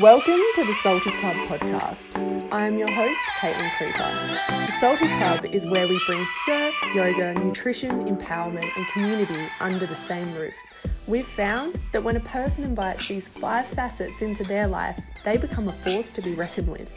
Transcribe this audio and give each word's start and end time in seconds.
Welcome 0.00 0.40
to 0.56 0.64
the 0.64 0.74
Salty 0.74 1.10
Club 1.10 1.36
podcast. 1.48 2.14
I 2.52 2.66
am 2.66 2.76
your 2.76 2.90
host, 2.90 3.18
Caitlin 3.38 3.70
Creeper. 3.78 4.66
The 4.66 4.72
Salty 4.78 5.06
Club 5.06 5.46
is 5.46 5.66
where 5.66 5.88
we 5.88 5.98
bring 6.06 6.22
surf, 6.44 6.74
yoga, 6.94 7.32
nutrition, 7.32 8.04
empowerment, 8.04 8.68
and 8.76 8.86
community 8.88 9.42
under 9.58 9.86
the 9.86 9.96
same 9.96 10.34
roof. 10.34 10.52
We've 11.06 11.26
found 11.26 11.78
that 11.92 12.04
when 12.04 12.16
a 12.16 12.20
person 12.20 12.64
invites 12.64 13.08
these 13.08 13.28
five 13.28 13.66
facets 13.68 14.20
into 14.20 14.44
their 14.44 14.66
life, 14.66 15.00
they 15.24 15.38
become 15.38 15.68
a 15.68 15.72
force 15.72 16.12
to 16.12 16.20
be 16.20 16.34
reckoned 16.34 16.68
with. 16.68 16.94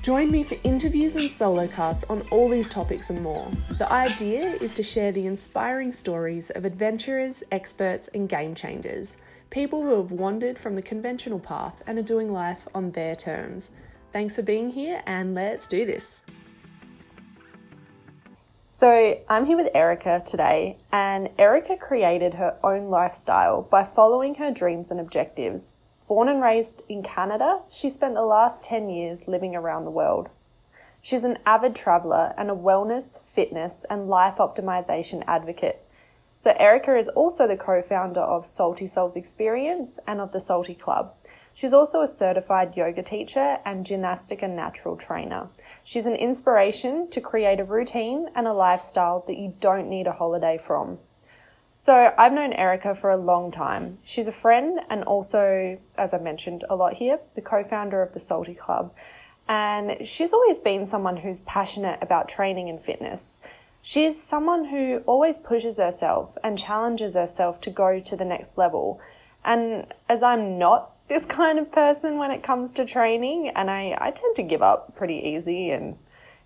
Join 0.00 0.30
me 0.30 0.42
for 0.42 0.56
interviews 0.64 1.16
and 1.16 1.30
solo 1.30 1.66
casts 1.66 2.04
on 2.04 2.22
all 2.30 2.48
these 2.48 2.70
topics 2.70 3.10
and 3.10 3.20
more. 3.20 3.50
The 3.76 3.92
idea 3.92 4.44
is 4.44 4.72
to 4.74 4.82
share 4.82 5.12
the 5.12 5.26
inspiring 5.26 5.92
stories 5.92 6.48
of 6.48 6.64
adventurers, 6.64 7.42
experts, 7.52 8.08
and 8.14 8.30
game 8.30 8.54
changers, 8.54 9.18
people 9.50 9.82
who 9.82 9.96
have 9.96 10.12
wandered 10.12 10.58
from 10.58 10.76
the 10.76 10.82
conventional 10.82 11.38
path 11.38 11.82
and 11.86 11.98
are 11.98 12.02
doing 12.02 12.32
life 12.32 12.66
on 12.74 12.92
their 12.92 13.14
terms. 13.14 13.70
Thanks 14.12 14.36
for 14.36 14.42
being 14.42 14.70
here, 14.70 15.02
and 15.06 15.34
let's 15.34 15.66
do 15.66 15.84
this. 15.84 16.20
So, 18.72 19.18
I'm 19.28 19.46
here 19.46 19.56
with 19.56 19.70
Erika 19.74 20.22
today, 20.24 20.78
and 20.90 21.28
Erika 21.38 21.76
created 21.76 22.34
her 22.34 22.58
own 22.62 22.88
lifestyle 22.88 23.62
by 23.62 23.84
following 23.84 24.36
her 24.36 24.50
dreams 24.50 24.90
and 24.90 24.98
objectives 24.98 25.74
Born 26.10 26.28
and 26.28 26.42
raised 26.42 26.82
in 26.88 27.04
Canada, 27.04 27.60
she 27.68 27.88
spent 27.88 28.16
the 28.16 28.24
last 28.24 28.64
10 28.64 28.90
years 28.90 29.28
living 29.28 29.54
around 29.54 29.84
the 29.84 29.92
world. 29.92 30.28
She's 31.00 31.22
an 31.22 31.38
avid 31.46 31.76
traveller 31.76 32.34
and 32.36 32.50
a 32.50 32.54
wellness, 32.54 33.22
fitness, 33.22 33.84
and 33.88 34.08
life 34.08 34.38
optimization 34.38 35.22
advocate. 35.28 35.86
So, 36.42 36.54
Erika 36.58 36.96
is 36.96 37.08
also 37.08 37.46
the 37.46 37.58
co 37.58 37.82
founder 37.82 38.22
of 38.22 38.46
Salty 38.46 38.86
Souls 38.86 39.14
Experience 39.14 39.98
and 40.06 40.22
of 40.22 40.32
the 40.32 40.40
Salty 40.40 40.74
Club. 40.74 41.12
She's 41.52 41.74
also 41.74 42.00
a 42.00 42.06
certified 42.06 42.78
yoga 42.78 43.02
teacher 43.02 43.58
and 43.66 43.84
gymnastic 43.84 44.40
and 44.40 44.56
natural 44.56 44.96
trainer. 44.96 45.50
She's 45.84 46.06
an 46.06 46.14
inspiration 46.14 47.10
to 47.10 47.20
create 47.20 47.60
a 47.60 47.64
routine 47.64 48.30
and 48.34 48.46
a 48.46 48.54
lifestyle 48.54 49.22
that 49.26 49.36
you 49.36 49.52
don't 49.60 49.90
need 49.90 50.06
a 50.06 50.12
holiday 50.12 50.56
from. 50.56 50.98
So 51.76 52.14
I've 52.16 52.32
known 52.32 52.54
Erika 52.54 52.94
for 52.94 53.10
a 53.10 53.18
long 53.18 53.50
time. 53.50 53.98
She's 54.02 54.26
a 54.26 54.32
friend 54.32 54.80
and 54.88 55.04
also, 55.04 55.78
as 55.98 56.14
I 56.14 56.18
mentioned 56.20 56.64
a 56.70 56.74
lot 56.74 56.94
here, 56.94 57.20
the 57.34 57.42
co-founder 57.42 58.00
of 58.00 58.14
the 58.14 58.20
Salty 58.20 58.54
Club. 58.54 58.94
And 59.46 60.06
she's 60.06 60.32
always 60.32 60.58
been 60.58 60.86
someone 60.86 61.18
who's 61.18 61.42
passionate 61.42 61.98
about 62.00 62.30
training 62.30 62.70
and 62.70 62.80
fitness. 62.80 63.40
She's 63.82 64.22
someone 64.22 64.66
who 64.66 65.02
always 65.06 65.38
pushes 65.38 65.78
herself 65.78 66.36
and 66.44 66.58
challenges 66.58 67.14
herself 67.14 67.60
to 67.62 67.70
go 67.70 67.98
to 68.00 68.16
the 68.16 68.24
next 68.24 68.58
level. 68.58 69.00
And 69.44 69.86
as 70.08 70.22
I'm 70.22 70.58
not 70.58 70.92
this 71.08 71.24
kind 71.40 71.58
of 71.58 71.72
person 71.72 72.18
when 72.18 72.30
it 72.30 72.42
comes 72.42 72.72
to 72.74 72.84
training, 72.84 73.48
and 73.48 73.70
I, 73.70 73.96
I 74.00 74.10
tend 74.10 74.36
to 74.36 74.42
give 74.42 74.62
up 74.62 74.94
pretty 74.96 75.16
easy 75.16 75.70
and 75.70 75.98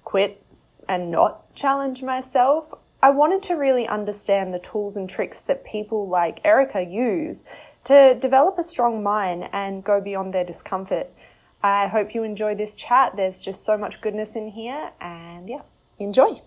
quit 0.05 0.43
and 0.89 1.11
not 1.11 1.55
challenge 1.55 2.03
myself, 2.03 2.67
I 3.03 3.11
wanted 3.11 3.43
to 3.45 3.55
really 3.55 3.87
understand 3.87 4.55
the 4.55 4.59
tools 4.59 4.97
and 4.97 5.11
tricks 5.11 5.43
that 5.43 5.65
people 5.65 6.09
like 6.09 6.41
Erika 6.45 6.83
use 6.83 7.45
to 7.85 8.17
develop 8.19 8.59
a 8.59 8.63
strong 8.63 9.03
mind 9.03 9.51
and 9.53 9.85
go 9.85 10.01
beyond 10.01 10.33
their 10.33 10.45
discomfort. 10.45 11.09
I 11.63 11.89
hope 11.89 12.15
you 12.15 12.23
enjoy 12.23 12.55
this 12.55 12.77
chat. 12.77 13.17
There's 13.17 13.43
just 13.43 13.65
so 13.65 13.77
much 13.77 14.01
goodness 14.01 14.37
in 14.37 14.49
here, 14.49 14.93
and 15.01 15.49
yeah, 15.49 15.63
enjoy. 15.99 16.41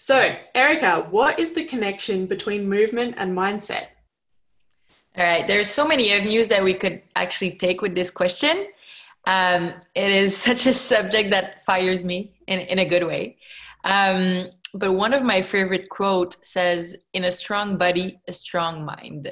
So, 0.00 0.34
Erika, 0.54 1.08
what 1.10 1.38
is 1.38 1.52
the 1.52 1.62
connection 1.62 2.24
between 2.24 2.66
movement 2.66 3.16
and 3.18 3.36
mindset? 3.36 3.88
All 5.14 5.22
right, 5.22 5.46
there's 5.46 5.68
so 5.68 5.86
many 5.86 6.10
avenues 6.10 6.48
that 6.48 6.64
we 6.64 6.72
could 6.72 7.02
actually 7.16 7.58
take 7.58 7.82
with 7.82 7.94
this 7.94 8.10
question. 8.10 8.68
Um, 9.26 9.74
it 9.94 10.10
is 10.10 10.34
such 10.48 10.64
a 10.64 10.72
subject 10.72 11.30
that 11.32 11.66
fires 11.66 12.02
me 12.02 12.32
in, 12.46 12.60
in 12.60 12.78
a 12.78 12.86
good 12.86 13.06
way. 13.06 13.36
Um, 13.84 14.46
but 14.72 14.94
one 14.94 15.12
of 15.12 15.22
my 15.22 15.42
favorite 15.42 15.90
quotes 15.90 16.50
says, 16.50 16.96
"In 17.12 17.24
a 17.24 17.30
strong 17.30 17.76
body, 17.76 18.20
a 18.26 18.32
strong 18.32 18.86
mind." 18.86 19.30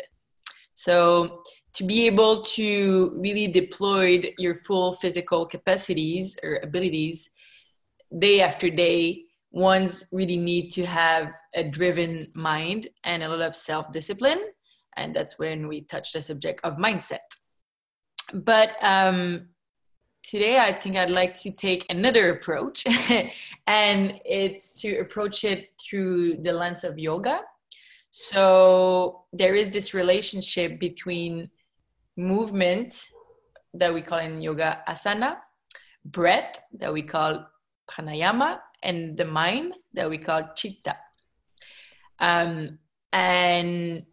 So 0.75 1.44
to 1.76 1.84
be 1.84 2.06
able 2.06 2.42
to 2.59 3.15
really 3.16 3.47
deploy 3.47 4.34
your 4.37 4.54
full 4.54 4.92
physical 4.92 5.47
capacities 5.47 6.37
or 6.42 6.60
abilities 6.62 7.31
day 8.19 8.42
after 8.42 8.69
day, 8.69 9.28
one's 9.50 10.06
really 10.12 10.36
need 10.36 10.70
to 10.72 10.84
have 10.84 11.32
a 11.54 11.64
driven 11.64 12.28
mind 12.34 12.88
and 13.04 13.22
a 13.22 13.28
lot 13.28 13.41
of 13.41 13.56
self-discipline, 13.56 14.41
and 14.97 15.14
that's 15.14 15.38
when 15.38 15.69
we 15.69 15.82
touch 15.82 16.12
the 16.12 16.22
subject 16.22 16.60
of 16.64 16.76
mindset. 16.76 17.26
But 18.32 18.72
um, 18.82 19.48
today 20.22 20.59
I 20.59 20.72
think 20.72 20.97
I'd 20.97 21.10
like 21.10 21.41
to 21.41 21.50
take 21.50 21.86
another 21.88 22.31
approach, 22.31 22.84
and 23.66 24.20
it's 24.25 24.81
to 24.82 24.98
approach 24.98 25.44
it 25.44 25.70
through 25.80 26.36
the 26.42 26.53
lens 26.53 26.84
of 26.84 26.98
yoga. 26.98 27.41
So 28.10 29.25
there 29.32 29.54
is 29.54 29.70
this 29.70 29.94
relationship 29.94 30.78
between 30.78 31.50
movement 32.16 33.09
that 33.75 33.92
we 33.92 34.03
call 34.03 34.19
in 34.19 34.41
yoga 34.41 34.82
asana, 34.88 35.36
breath 36.04 36.59
that 36.75 36.92
we 36.92 37.03
call 37.03 37.47
pranayama, 37.91 38.59
and 38.83 39.16
the 39.16 39.25
mind 39.25 39.75
that 39.94 40.09
we 40.09 40.19
call 40.19 40.50
chitta. 40.55 40.97
Um, 42.19 42.78
and 43.12 44.05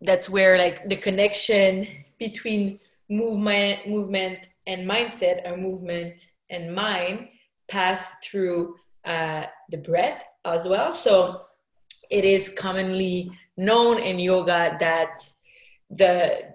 that's 0.00 0.28
where 0.28 0.58
like 0.58 0.88
the 0.88 0.96
connection 0.96 1.88
between 2.18 2.78
movement 3.08 3.86
movement 3.86 4.48
and 4.66 4.88
mindset 4.88 5.48
or 5.48 5.56
movement 5.56 6.20
and 6.50 6.74
mind 6.74 7.28
pass 7.68 8.08
through 8.22 8.76
uh, 9.04 9.44
the 9.70 9.78
breath 9.78 10.24
as 10.44 10.66
well. 10.66 10.92
So 10.92 11.42
it 12.10 12.24
is 12.24 12.54
commonly 12.56 13.30
known 13.56 13.98
in 13.98 14.18
yoga 14.18 14.76
that 14.78 15.18
the 15.90 16.54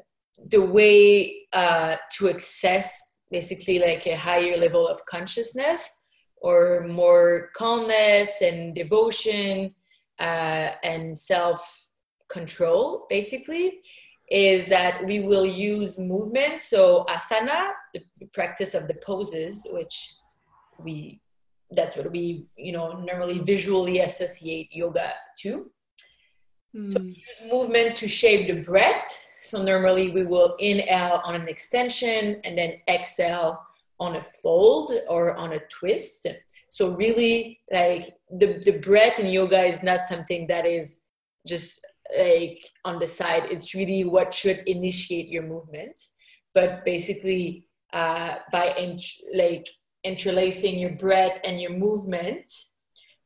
the 0.50 0.62
way 0.62 1.48
uh, 1.54 1.96
to 2.18 2.30
access 2.30 3.16
basically 3.30 3.80
like 3.80 4.06
a 4.08 4.16
higher 4.16 4.58
level 4.58 4.88
of 4.88 5.06
consciousness 5.06 6.06
or 6.42 6.86
more 6.88 7.50
calmness 7.56 8.42
and 8.42 8.76
devotion 8.76 9.74
uh, 10.20 10.72
and 10.84 11.18
self 11.18 11.88
control 12.30 13.06
basically 13.10 13.80
is 14.30 14.66
that 14.68 15.06
we 15.06 15.20
will 15.20 15.46
use 15.46 16.00
movement. 16.00 16.64
So 16.64 17.06
asana, 17.10 17.72
the 17.94 18.02
practice 18.34 18.74
of 18.74 18.88
the 18.88 18.96
poses, 18.96 19.68
which 19.72 20.16
we 20.80 21.22
that's 21.74 21.96
what 21.96 22.12
we 22.12 22.46
you 22.58 22.74
know 22.74 23.00
normally 23.00 23.40
visually 23.40 24.00
associate 24.00 24.70
yoga 24.72 25.14
to. 25.42 25.70
Mm. 26.76 26.92
So 26.92 27.00
we 27.00 27.10
use 27.10 27.52
movement 27.52 27.96
to 27.98 28.08
shape 28.08 28.48
the 28.48 28.62
breath. 28.62 29.08
So 29.42 29.62
normally 29.64 30.12
we 30.12 30.24
will 30.24 30.56
inhale 30.60 31.22
on 31.24 31.36
an 31.36 31.48
extension 31.48 32.42
and 32.44 32.58
then 32.58 32.76
exhale 32.88 33.60
on 34.02 34.16
a 34.16 34.22
fold 34.22 34.92
or 35.08 35.36
on 35.36 35.54
a 35.54 35.60
twist. 35.70 36.28
So 36.70 36.96
really 36.96 37.60
like 37.72 38.16
the, 38.32 38.62
the 38.66 38.80
breath 38.80 39.20
in 39.20 39.28
yoga 39.28 39.62
is 39.64 39.84
not 39.84 40.06
something 40.06 40.48
that 40.48 40.66
is 40.66 41.02
just 41.48 41.86
like 42.18 42.60
on 42.84 43.00
the 43.00 43.06
side. 43.06 43.44
It's 43.52 43.76
really 43.76 44.04
what 44.04 44.34
should 44.34 44.64
initiate 44.66 45.30
your 45.30 45.44
movement. 45.44 45.98
But 46.56 46.84
basically 46.84 47.68
uh, 47.94 48.38
by 48.52 48.74
int- 48.74 49.22
like 49.36 49.68
interlacing 50.04 50.80
your 50.80 50.96
breath 50.96 51.40
and 51.44 51.62
your 51.62 51.72
movement 51.72 52.50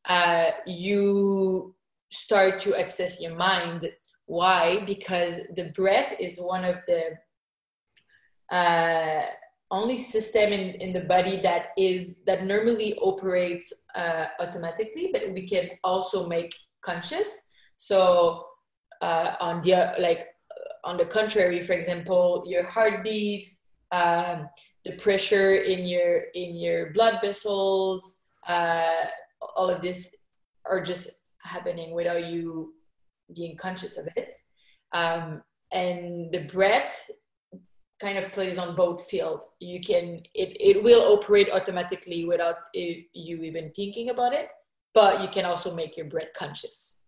uh, 0.10 0.52
you 0.68 1.74
start 2.12 2.60
to 2.60 2.78
access 2.80 3.22
your 3.22 3.36
mind. 3.36 3.90
Why? 4.26 4.84
Because 4.86 5.40
the 5.56 5.72
breath 5.76 6.14
is 6.20 6.38
one 6.38 6.66
of 6.66 6.82
the 6.86 7.02
uh, 8.56 9.26
only 9.72 9.98
system 9.98 10.54
in, 10.54 10.76
in 10.76 10.94
the 10.94 11.02
body 11.02 11.40
that 11.42 11.68
is 11.78 12.18
that 12.26 12.46
normally 12.46 12.96
operates 13.02 13.74
uh, 13.96 14.26
automatically 14.40 15.10
but 15.12 15.32
we 15.34 15.48
can 15.48 15.70
also 15.84 16.28
make 16.28 16.54
conscious. 16.82 17.50
So 17.78 18.46
uh, 19.02 19.36
on 19.40 19.62
the 19.62 19.96
like 20.00 20.28
on 20.84 20.98
the 20.98 21.06
contrary 21.06 21.62
for 21.62 21.74
example 21.74 22.44
your 22.46 22.64
heartbeat 22.64 23.48
um, 23.92 24.48
the 24.84 24.94
pressure 24.94 25.56
in 25.56 25.86
your 25.86 26.26
in 26.36 26.56
your 26.56 26.94
blood 26.94 27.20
vessels 27.22 28.30
uh, 28.48 29.06
all 29.56 29.70
of 29.70 29.82
this 29.82 30.16
are 30.66 30.82
just 30.82 31.10
happening 31.40 31.94
without 31.94 32.26
you 32.26 32.74
being 33.34 33.56
conscious 33.56 33.98
of 33.98 34.08
it. 34.16 34.34
Um, 34.92 35.42
and 35.72 36.32
the 36.32 36.46
breath 36.52 37.10
kind 38.02 38.18
of 38.18 38.32
plays 38.32 38.58
on 38.58 38.76
both 38.76 39.06
fields. 39.10 39.48
You 39.60 39.80
can 39.82 40.24
it, 40.34 40.58
it 40.60 40.84
will 40.84 41.14
operate 41.14 41.50
automatically 41.52 42.26
without 42.26 42.58
you 42.74 43.04
even 43.14 43.72
thinking 43.76 44.10
about 44.10 44.34
it 44.34 44.50
but 44.96 45.22
you 45.22 45.28
can 45.28 45.46
also 45.46 45.76
make 45.76 45.96
your 45.96 46.08
bread 46.08 46.30
conscious. 46.36 47.02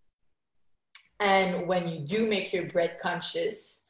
And 1.19 1.68
when 1.68 1.88
you 1.88 2.01
do 2.01 2.28
make 2.28 2.54
your 2.54 2.66
bread 2.66 2.98
conscious, 3.01 3.88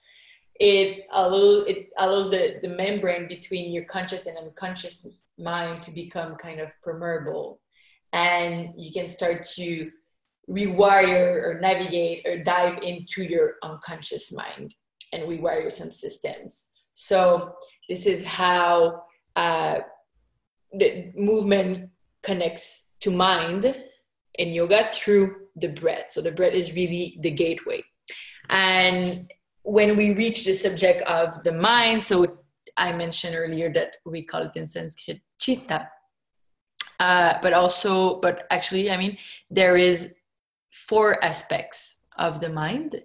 it 0.59 1.05
allows 1.11 1.65
it 1.67 1.89
allows 1.97 2.29
the, 2.29 2.59
the 2.61 2.69
membrane 2.69 3.27
between 3.27 3.73
your 3.73 3.83
conscious 3.83 4.27
and 4.27 4.37
unconscious 4.37 5.05
mind 5.37 5.83
to 5.83 5.91
become 5.91 6.35
kind 6.35 6.61
of 6.61 6.69
permeable. 6.83 7.59
And 8.13 8.73
you 8.77 8.93
can 8.93 9.09
start 9.09 9.45
to 9.55 9.91
rewire 10.49 11.43
or 11.43 11.59
navigate 11.59 12.25
or 12.25 12.41
dive 12.41 12.81
into 12.81 13.23
your 13.23 13.55
unconscious 13.63 14.31
mind 14.31 14.73
and 15.11 15.23
rewire 15.23 15.71
some 15.71 15.91
systems 15.91 16.76
so 16.99 17.53
this 17.87 18.07
is 18.07 18.25
how 18.25 19.03
uh, 19.35 19.81
the 20.73 21.11
movement 21.15 21.91
connects 22.23 22.95
to 23.01 23.11
mind 23.11 23.75
in 24.39 24.49
yoga 24.49 24.89
through 24.91 25.35
the 25.55 25.67
breath. 25.67 26.07
So 26.09 26.21
the 26.21 26.31
breath 26.31 26.53
is 26.53 26.75
really 26.75 27.19
the 27.21 27.29
gateway. 27.29 27.83
And 28.49 29.31
when 29.61 29.95
we 29.95 30.15
reach 30.15 30.43
the 30.43 30.53
subject 30.53 31.03
of 31.03 31.43
the 31.43 31.51
mind, 31.51 32.01
so 32.01 32.39
I 32.75 32.93
mentioned 32.93 33.35
earlier 33.35 33.71
that 33.73 33.97
we 34.03 34.23
call 34.23 34.41
it 34.41 34.55
in 34.55 34.67
Sanskrit 34.67 35.21
chitta, 35.39 35.87
uh, 36.99 37.35
but 37.43 37.53
also, 37.53 38.19
but 38.21 38.47
actually, 38.49 38.89
I 38.89 38.97
mean, 38.97 39.19
there 39.51 39.77
is 39.77 40.15
four 40.71 41.23
aspects 41.23 42.07
of 42.17 42.41
the 42.41 42.49
mind, 42.49 43.03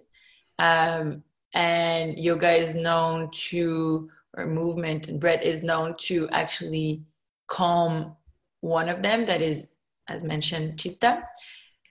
um, 0.57 1.23
and 1.53 2.17
yoga 2.17 2.51
is 2.51 2.75
known 2.75 3.29
to, 3.31 4.09
or 4.35 4.45
movement 4.45 5.07
and 5.07 5.19
breath 5.19 5.41
is 5.41 5.63
known 5.63 5.95
to 5.99 6.27
actually 6.29 7.03
calm 7.47 8.15
one 8.61 8.89
of 8.89 9.01
them. 9.03 9.25
That 9.25 9.41
is, 9.41 9.75
as 10.07 10.23
mentioned, 10.23 10.79
chitta. 10.79 11.23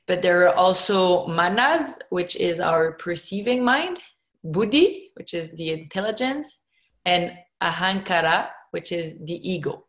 But 0.06 0.22
there 0.22 0.48
are 0.48 0.54
also 0.54 1.26
manas, 1.26 1.98
which 2.10 2.34
is 2.36 2.58
our 2.60 2.92
perceiving 2.92 3.64
mind, 3.64 4.00
buddhi, 4.42 5.10
which 5.14 5.32
is 5.32 5.50
the 5.56 5.70
intelligence, 5.70 6.58
and 7.04 7.32
ahankara, 7.62 8.48
which 8.72 8.90
is 8.90 9.16
the 9.24 9.48
ego. 9.48 9.84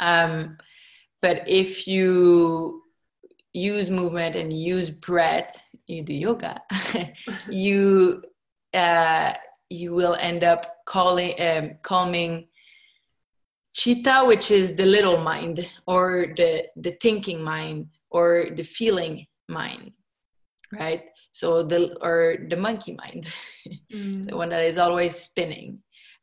Um, 0.00 0.58
but 1.22 1.48
if 1.48 1.86
you 1.86 2.82
use 3.52 3.90
movement 3.90 4.36
and 4.36 4.52
use 4.52 4.90
breath, 4.90 5.62
you 5.90 6.02
do 6.02 6.14
yoga, 6.14 6.60
you 7.50 8.22
uh, 8.72 9.32
you 9.68 9.94
will 9.94 10.16
end 10.20 10.44
up 10.44 10.76
calling 10.86 11.34
um, 11.40 11.72
calming 11.82 12.46
chitta, 13.74 14.24
which 14.26 14.50
is 14.50 14.76
the 14.76 14.86
little 14.86 15.18
mind 15.18 15.68
or 15.86 16.32
the 16.36 16.64
the 16.76 16.92
thinking 17.02 17.42
mind 17.42 17.88
or 18.10 18.48
the 18.54 18.64
feeling 18.64 19.26
mind 19.48 19.92
right 20.72 21.02
so 21.32 21.62
the 21.64 21.96
or 22.00 22.46
the 22.48 22.56
monkey 22.56 22.92
mind 22.94 23.26
mm. 23.92 24.28
the 24.28 24.36
one 24.36 24.48
that 24.48 24.64
is 24.64 24.78
always 24.78 25.16
spinning 25.16 25.78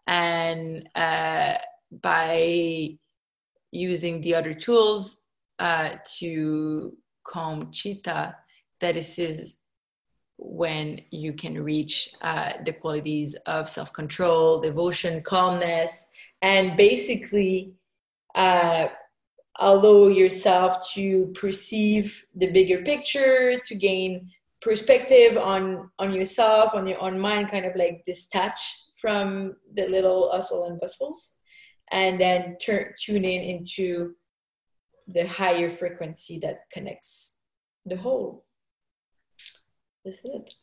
and 0.07 0.87
uh, 0.95 1.55
by 2.01 2.97
using 3.71 4.21
the 4.21 4.33
other 4.33 4.53
tools 4.53 5.21
uh, 5.59 5.95
to 6.17 6.95
calm 7.25 7.71
chitta 7.71 8.35
that 8.79 8.95
this 8.95 9.19
is 9.19 9.59
when 10.37 11.01
you 11.11 11.33
can 11.33 11.61
reach 11.63 12.09
uh, 12.21 12.53
the 12.63 12.73
qualities 12.73 13.35
of 13.47 13.69
self-control 13.69 14.61
devotion 14.61 15.21
calmness 15.21 16.11
and 16.41 16.77
basically 16.77 17.73
uh, 18.35 18.87
allow 19.59 20.07
yourself 20.07 20.91
to 20.93 21.33
perceive 21.33 22.23
the 22.35 22.51
bigger 22.51 22.83
picture 22.83 23.59
to 23.65 23.75
gain 23.75 24.29
perspective 24.61 25.37
on 25.37 25.89
on 25.99 26.13
yourself 26.13 26.73
on 26.73 26.87
your 26.87 27.01
own 27.01 27.19
mind 27.19 27.49
kind 27.49 27.65
of 27.65 27.75
like 27.75 28.03
detach 28.05 28.59
from 28.97 29.55
the 29.73 29.87
little 29.87 30.31
hustle 30.31 30.65
and 30.65 30.79
bustles 30.79 31.35
and 31.91 32.19
then 32.19 32.57
turn 32.57 32.93
tune 32.99 33.23
in 33.23 33.41
into 33.41 34.13
the 35.07 35.27
higher 35.27 35.69
frequency 35.69 36.39
that 36.39 36.61
connects 36.71 37.43
the 37.85 37.95
whole 37.95 38.46
it 40.23 40.53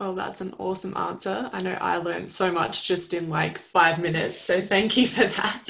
well, 0.00 0.14
that's 0.14 0.40
an 0.40 0.54
awesome 0.58 0.96
answer. 0.96 1.50
I 1.52 1.60
know 1.60 1.74
I 1.74 1.98
learned 1.98 2.32
so 2.32 2.50
much 2.50 2.88
just 2.88 3.12
in 3.12 3.28
like 3.28 3.58
five 3.58 3.98
minutes. 3.98 4.40
So 4.40 4.58
thank 4.58 4.96
you 4.96 5.06
for 5.06 5.26
that. 5.26 5.64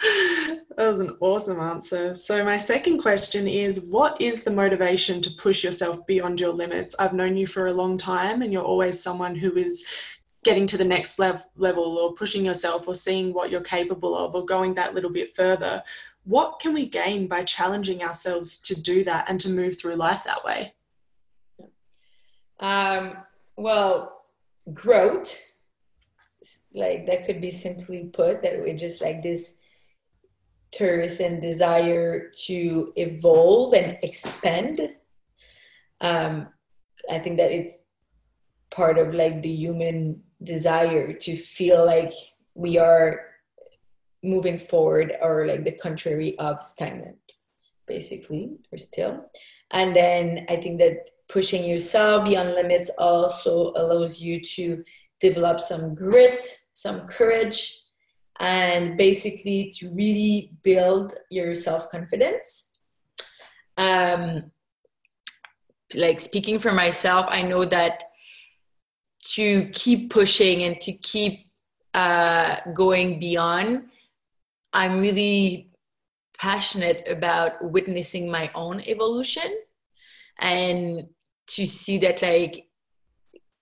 that 0.78 0.88
was 0.88 1.00
an 1.00 1.16
awesome 1.20 1.60
answer. 1.60 2.16
So, 2.16 2.42
my 2.44 2.56
second 2.56 2.98
question 3.02 3.46
is 3.46 3.84
What 3.90 4.18
is 4.22 4.42
the 4.42 4.50
motivation 4.50 5.20
to 5.20 5.30
push 5.32 5.62
yourself 5.62 6.06
beyond 6.06 6.40
your 6.40 6.52
limits? 6.52 6.96
I've 6.98 7.12
known 7.12 7.36
you 7.36 7.46
for 7.46 7.66
a 7.66 7.72
long 7.72 7.98
time, 7.98 8.40
and 8.40 8.52
you're 8.52 8.62
always 8.62 9.02
someone 9.02 9.34
who 9.34 9.54
is 9.56 9.86
getting 10.44 10.66
to 10.68 10.78
the 10.78 10.84
next 10.84 11.18
lev- 11.18 11.44
level 11.56 11.98
or 11.98 12.14
pushing 12.14 12.46
yourself 12.46 12.88
or 12.88 12.94
seeing 12.94 13.34
what 13.34 13.50
you're 13.50 13.60
capable 13.60 14.16
of 14.16 14.34
or 14.34 14.46
going 14.46 14.72
that 14.74 14.94
little 14.94 15.10
bit 15.10 15.36
further. 15.36 15.82
What 16.24 16.60
can 16.60 16.72
we 16.72 16.88
gain 16.88 17.26
by 17.26 17.44
challenging 17.44 18.02
ourselves 18.02 18.60
to 18.62 18.80
do 18.80 19.04
that 19.04 19.28
and 19.28 19.38
to 19.40 19.50
move 19.50 19.78
through 19.78 19.96
life 19.96 20.24
that 20.24 20.44
way? 20.44 20.74
Um, 22.60 23.16
well, 23.56 24.24
growth, 24.72 25.40
like 26.74 27.06
that 27.06 27.26
could 27.26 27.40
be 27.40 27.50
simply 27.50 28.10
put, 28.12 28.42
that 28.42 28.60
we're 28.60 28.76
just 28.76 29.00
like 29.00 29.22
this 29.22 29.62
thirst 30.76 31.20
and 31.20 31.40
desire 31.40 32.30
to 32.46 32.92
evolve 32.96 33.74
and 33.74 33.98
expand. 34.02 34.80
Um, 36.00 36.48
I 37.10 37.18
think 37.18 37.38
that 37.38 37.50
it's 37.50 37.84
part 38.70 38.98
of 38.98 39.14
like 39.14 39.42
the 39.42 39.48
human 39.48 40.22
desire 40.42 41.12
to 41.12 41.36
feel 41.36 41.84
like 41.84 42.12
we 42.54 42.78
are 42.78 43.20
moving 44.22 44.58
forward 44.58 45.16
or 45.22 45.46
like 45.46 45.64
the 45.64 45.72
contrary 45.72 46.38
of 46.38 46.62
stagnant, 46.62 47.32
basically, 47.86 48.58
or 48.72 48.78
still. 48.78 49.30
And 49.70 49.94
then 49.94 50.46
I 50.48 50.56
think 50.56 50.78
that 50.80 51.10
pushing 51.28 51.64
yourself 51.64 52.24
beyond 52.24 52.54
limits 52.54 52.90
also 52.98 53.72
allows 53.76 54.20
you 54.20 54.40
to 54.40 54.82
develop 55.20 55.60
some 55.60 55.94
grit, 55.94 56.46
some 56.72 57.06
courage, 57.06 57.78
and 58.40 58.96
basically 58.96 59.70
to 59.76 59.90
really 59.94 60.52
build 60.62 61.14
your 61.30 61.54
self 61.54 61.90
confidence. 61.90 62.78
Um, 63.76 64.50
like 65.94 66.20
speaking 66.20 66.58
for 66.58 66.72
myself, 66.72 67.26
I 67.28 67.42
know 67.42 67.64
that 67.64 68.04
to 69.34 69.66
keep 69.72 70.10
pushing 70.10 70.62
and 70.62 70.80
to 70.80 70.92
keep 70.92 71.50
uh, 71.94 72.56
going 72.74 73.18
beyond, 73.18 73.88
I'm 74.72 75.00
really 75.00 75.70
passionate 76.38 77.04
about 77.08 77.62
witnessing 77.72 78.30
my 78.30 78.50
own 78.54 78.80
evolution 78.82 79.50
and 80.38 81.08
to 81.48 81.66
see 81.66 81.98
that 81.98 82.22
like 82.22 82.68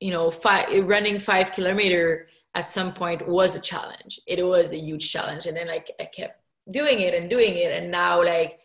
you 0.01 0.11
know 0.11 0.31
five, 0.31 0.69
running 0.87 1.19
five 1.19 1.53
kilometer 1.53 2.29
at 2.57 2.71
some 2.71 2.93
point 2.93 3.29
was 3.29 3.55
a 3.55 3.61
challenge. 3.61 4.19
It 4.27 4.45
was 4.45 4.73
a 4.73 4.79
huge 4.79 5.13
challenge. 5.13 5.47
And 5.47 5.57
then 5.57 5.69
like 5.69 5.91
I 6.01 6.07
kept 6.07 6.41
doing 6.71 7.01
it 7.01 7.15
and 7.15 7.29
doing 7.29 7.55
it. 7.55 7.71
And 7.71 7.91
now 7.91 8.25
like 8.25 8.59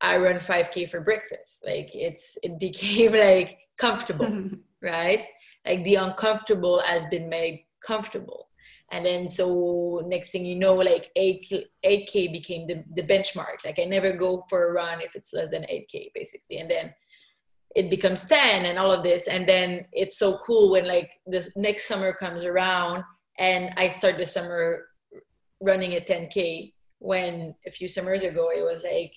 I 0.00 0.16
run 0.16 0.36
5K 0.36 0.88
for 0.88 1.00
breakfast. 1.00 1.64
Like 1.66 1.90
it's 1.92 2.38
it 2.44 2.58
became 2.60 3.12
like 3.12 3.58
comfortable, 3.76 4.50
right? 4.80 5.24
Like 5.66 5.82
the 5.82 5.96
uncomfortable 5.96 6.80
has 6.86 7.04
been 7.06 7.28
made 7.28 7.64
comfortable. 7.84 8.48
And 8.92 9.04
then 9.04 9.28
so 9.28 10.02
next 10.06 10.30
thing 10.30 10.44
you 10.44 10.54
know, 10.54 10.74
like 10.74 11.10
8, 11.16 11.52
8K 11.84 12.30
became 12.30 12.66
the, 12.68 12.84
the 12.94 13.02
benchmark. 13.02 13.64
Like 13.64 13.80
I 13.80 13.84
never 13.84 14.12
go 14.12 14.44
for 14.48 14.68
a 14.68 14.72
run 14.72 15.00
if 15.00 15.16
it's 15.16 15.32
less 15.32 15.48
than 15.48 15.62
8K 15.62 16.12
basically. 16.14 16.58
And 16.58 16.70
then 16.70 16.94
it 17.74 17.90
becomes 17.90 18.24
10 18.24 18.66
and 18.66 18.78
all 18.78 18.92
of 18.92 19.02
this. 19.02 19.28
And 19.28 19.48
then 19.48 19.86
it's 19.92 20.18
so 20.18 20.38
cool 20.38 20.70
when 20.70 20.86
like 20.86 21.10
this 21.26 21.50
next 21.56 21.86
summer 21.86 22.12
comes 22.12 22.44
around 22.44 23.04
and 23.38 23.70
I 23.76 23.88
start 23.88 24.18
the 24.18 24.26
summer 24.26 24.86
running 25.60 25.94
a 25.94 26.00
10K 26.00 26.72
when 26.98 27.54
a 27.66 27.70
few 27.70 27.88
summers 27.88 28.22
ago 28.22 28.50
it 28.54 28.62
was 28.62 28.84
like 28.84 29.12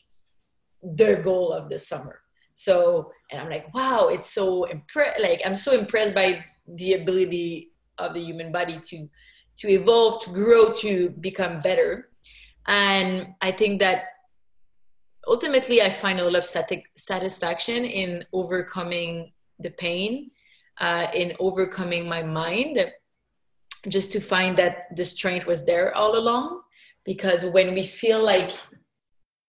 the 0.81 1.21
goal 1.23 1.51
of 1.51 1.69
the 1.69 1.79
summer. 1.79 2.21
So, 2.53 3.11
and 3.31 3.41
I'm 3.41 3.49
like, 3.49 3.73
wow, 3.73 4.07
it's 4.07 4.31
so 4.31 4.63
impressed. 4.65 5.21
Like, 5.21 5.41
I'm 5.45 5.55
so 5.55 5.77
impressed 5.77 6.15
by 6.15 6.43
the 6.67 6.93
ability 6.93 7.71
of 7.97 8.13
the 8.13 8.21
human 8.21 8.51
body 8.51 8.79
to 8.79 9.09
to 9.57 9.69
evolve, 9.69 10.23
to 10.23 10.31
grow, 10.31 10.73
to 10.73 11.09
become 11.21 11.59
better. 11.59 12.09
And 12.67 13.27
I 13.41 13.51
think 13.51 13.79
that 13.79 14.03
ultimately, 15.27 15.81
I 15.81 15.89
find 15.89 16.19
a 16.19 16.23
lot 16.23 16.35
of 16.35 16.45
sati- 16.45 16.85
satisfaction 16.95 17.85
in 17.85 18.25
overcoming 18.33 19.31
the 19.59 19.71
pain, 19.71 20.31
uh, 20.79 21.07
in 21.13 21.33
overcoming 21.39 22.07
my 22.07 22.23
mind 22.23 22.85
just 23.87 24.11
to 24.11 24.19
find 24.19 24.57
that 24.57 24.95
the 24.95 25.05
strength 25.05 25.45
was 25.45 25.65
there 25.65 25.95
all 25.95 26.17
along. 26.17 26.61
Because 27.03 27.45
when 27.45 27.73
we 27.73 27.83
feel 27.83 28.23
like 28.23 28.51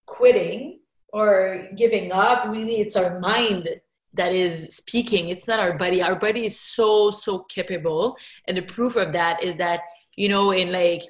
quitting 0.07 0.81
or 1.13 1.69
giving 1.77 2.13
up 2.13 2.47
really 2.49 2.77
it's 2.81 2.97
our 2.97 3.19
mind 3.19 3.69
that 4.15 4.33
is 4.33 4.77
speaking. 4.77 5.29
It's 5.29 5.47
not 5.47 5.61
our 5.61 5.77
body. 5.77 6.03
Our 6.03 6.15
body 6.15 6.47
is 6.47 6.59
so 6.59 7.11
so 7.11 7.41
capable. 7.41 8.17
And 8.47 8.57
the 8.57 8.63
proof 8.63 8.97
of 8.97 9.13
that 9.13 9.43
is 9.43 9.57
that 9.57 9.81
you 10.17 10.29
know 10.29 10.53
in 10.53 10.73
like 10.73 11.03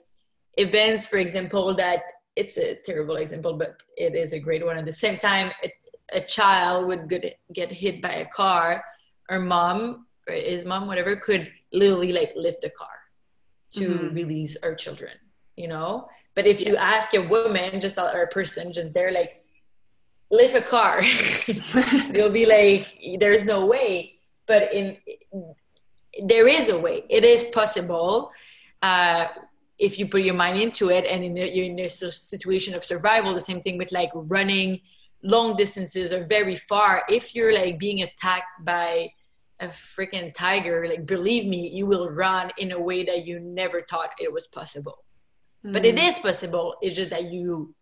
events 0.58 1.06
for 1.06 1.18
example 1.18 1.74
that 1.74 2.02
it's 2.36 2.58
a 2.58 2.76
terrible 2.84 3.16
example 3.16 3.54
but 3.54 3.82
it 3.96 4.14
is 4.14 4.32
a 4.32 4.38
great 4.38 4.64
one. 4.64 4.76
At 4.76 4.84
the 4.84 4.92
same 4.92 5.18
time 5.18 5.52
a, 5.64 5.72
a 6.12 6.20
child 6.20 6.86
would 6.88 7.08
get, 7.08 7.38
get 7.52 7.72
hit 7.72 8.00
by 8.02 8.14
a 8.14 8.26
car 8.26 8.84
or 9.28 9.38
mom 9.38 10.06
or 10.28 10.34
his 10.34 10.64
mom 10.64 10.86
whatever 10.86 11.16
could 11.16 11.50
literally 11.72 12.12
like 12.12 12.32
lift 12.36 12.62
the 12.62 12.70
car 12.70 12.88
to 13.72 13.88
mm-hmm. 13.88 14.14
release 14.14 14.56
our 14.62 14.74
children 14.74 15.12
you 15.56 15.68
know? 15.68 16.08
But 16.34 16.46
if 16.46 16.60
yes. 16.60 16.68
you 16.68 16.76
ask 16.76 17.14
a 17.14 17.26
woman 17.26 17.80
just 17.80 17.98
or 17.98 18.22
a 18.22 18.28
person 18.28 18.72
just 18.72 18.92
they're 18.92 19.12
like 19.12 19.42
lift 20.30 20.54
a 20.54 20.60
car 20.60 21.02
you'll 22.12 22.30
be 22.30 22.46
like 22.46 22.86
there's 23.18 23.44
no 23.44 23.66
way. 23.66 24.18
But 24.46 24.72
in 24.72 24.98
there 26.22 26.46
is 26.46 26.68
a 26.68 26.78
way. 26.78 27.04
It 27.08 27.24
is 27.24 27.44
possible. 27.44 28.30
Uh, 28.82 29.26
if 29.78 29.98
you 29.98 30.08
put 30.08 30.22
your 30.22 30.34
mind 30.34 30.58
into 30.58 30.88
it 30.90 31.04
and 31.04 31.22
in 31.22 31.36
a, 31.36 31.46
you're 31.54 31.66
in 31.66 31.78
a 31.78 31.88
situation 31.88 32.74
of 32.74 32.84
survival 32.84 33.34
the 33.34 33.40
same 33.40 33.60
thing 33.60 33.76
with 33.76 33.92
like 33.92 34.10
running 34.14 34.80
long 35.22 35.56
distances 35.56 36.12
or 36.12 36.24
very 36.24 36.56
far 36.56 37.02
if 37.08 37.34
you're 37.34 37.54
like 37.54 37.78
being 37.78 38.02
attacked 38.02 38.64
by 38.64 39.08
a 39.60 39.68
freaking 39.68 40.32
tiger 40.34 40.86
like 40.88 41.06
believe 41.06 41.46
me 41.46 41.68
you 41.68 41.86
will 41.86 42.10
run 42.10 42.50
in 42.58 42.72
a 42.72 42.80
way 42.80 43.04
that 43.04 43.26
you 43.26 43.40
never 43.40 43.82
thought 43.88 44.10
it 44.18 44.32
was 44.32 44.46
possible 44.46 44.98
mm. 45.64 45.72
but 45.72 45.84
it 45.84 45.96
mm. 45.96 46.22
possible 46.22 46.76
it's 46.82 46.96
just 46.96 47.10
that 47.10 47.32
you 47.32 47.74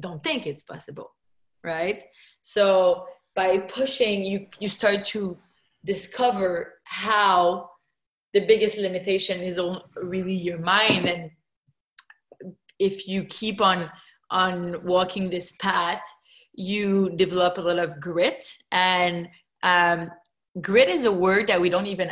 don't 0.00 0.22
think 0.24 0.46
it's 0.46 0.62
possible 0.62 1.10
right 1.62 2.04
so 2.42 3.04
by 3.34 3.58
pushing 3.58 4.24
you 4.24 4.46
you 4.58 4.68
start 4.68 5.04
to 5.04 5.36
discover 5.84 6.74
how 6.84 7.70
the 8.32 8.40
biggest 8.40 8.78
limitation 8.78 9.42
is 9.42 9.60
really 9.96 10.34
your 10.34 10.58
mind 10.58 11.06
and 11.08 11.30
if 12.78 13.08
you 13.08 13.24
keep 13.24 13.60
on 13.60 13.90
on 14.30 14.84
walking 14.84 15.30
this 15.30 15.52
path 15.60 16.02
you 16.58 17.10
develop 17.10 17.56
a 17.56 17.60
lot 17.60 17.78
of 17.78 18.00
grit. 18.00 18.44
And 18.72 19.28
um, 19.62 20.10
grit 20.60 20.88
is 20.88 21.04
a 21.04 21.12
word 21.12 21.46
that 21.46 21.60
we 21.60 21.70
don't 21.70 21.86
even 21.86 22.10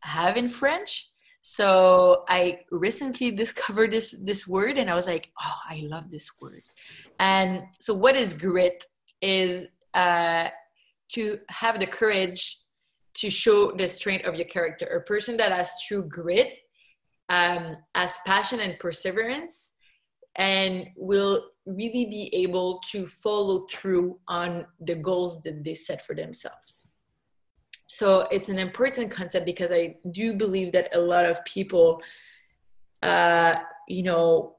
have 0.00 0.36
in 0.36 0.48
french. 0.48 1.10
So 1.40 2.24
i 2.28 2.60
recently 2.70 3.30
discovered 3.42 3.92
this 3.92 4.22
this 4.24 4.46
word 4.46 4.76
and 4.76 4.90
i 4.90 4.94
was 4.94 5.06
like 5.06 5.30
oh 5.40 5.58
i 5.68 5.82
love 5.84 6.10
this 6.10 6.30
word. 6.40 6.62
And 7.18 7.62
so 7.80 7.92
what 7.92 8.16
is 8.16 8.32
grit? 8.34 8.84
Is 9.20 9.66
uh, 9.94 10.48
to 11.14 11.40
have 11.48 11.80
the 11.80 11.86
courage 11.86 12.58
to 13.14 13.28
show 13.28 13.72
the 13.72 13.88
strength 13.88 14.26
of 14.26 14.36
your 14.36 14.44
character. 14.44 14.86
A 14.86 15.02
person 15.02 15.36
that 15.38 15.50
has 15.50 15.72
true 15.88 16.04
grit 16.04 16.58
um, 17.28 17.76
has 17.96 18.18
passion 18.24 18.60
and 18.60 18.78
perseverance 18.78 19.72
and 20.38 20.88
will 20.96 21.50
really 21.66 22.06
be 22.06 22.30
able 22.32 22.80
to 22.90 23.06
follow 23.06 23.66
through 23.68 24.18
on 24.28 24.64
the 24.80 24.94
goals 24.94 25.42
that 25.42 25.64
they 25.64 25.74
set 25.74 26.06
for 26.06 26.14
themselves. 26.14 26.92
So 27.88 28.28
it's 28.30 28.48
an 28.48 28.58
important 28.58 29.10
concept 29.10 29.44
because 29.44 29.72
I 29.72 29.96
do 30.10 30.34
believe 30.34 30.72
that 30.72 30.94
a 30.94 31.00
lot 31.00 31.24
of 31.24 31.44
people, 31.44 32.00
uh, 33.02 33.56
you 33.88 34.04
know, 34.04 34.54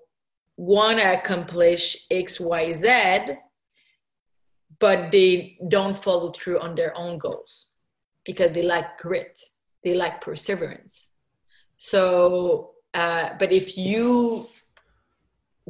want 0.58 1.00
to 1.00 1.14
accomplish 1.14 2.06
X, 2.12 2.40
Y, 2.40 2.74
Z, 2.74 3.38
but 4.80 5.12
they 5.12 5.58
don't 5.70 5.96
follow 5.96 6.32
through 6.32 6.60
on 6.60 6.76
their 6.76 6.96
own 6.98 7.18
goals 7.18 7.72
because 8.26 8.52
they 8.52 8.64
lack 8.64 9.00
grit, 9.00 9.40
they 9.84 9.94
lack 9.94 10.22
perseverance. 10.22 11.14
So, 11.78 12.72
uh, 12.94 13.30
but 13.40 13.52
if 13.54 13.78
you 13.78 14.46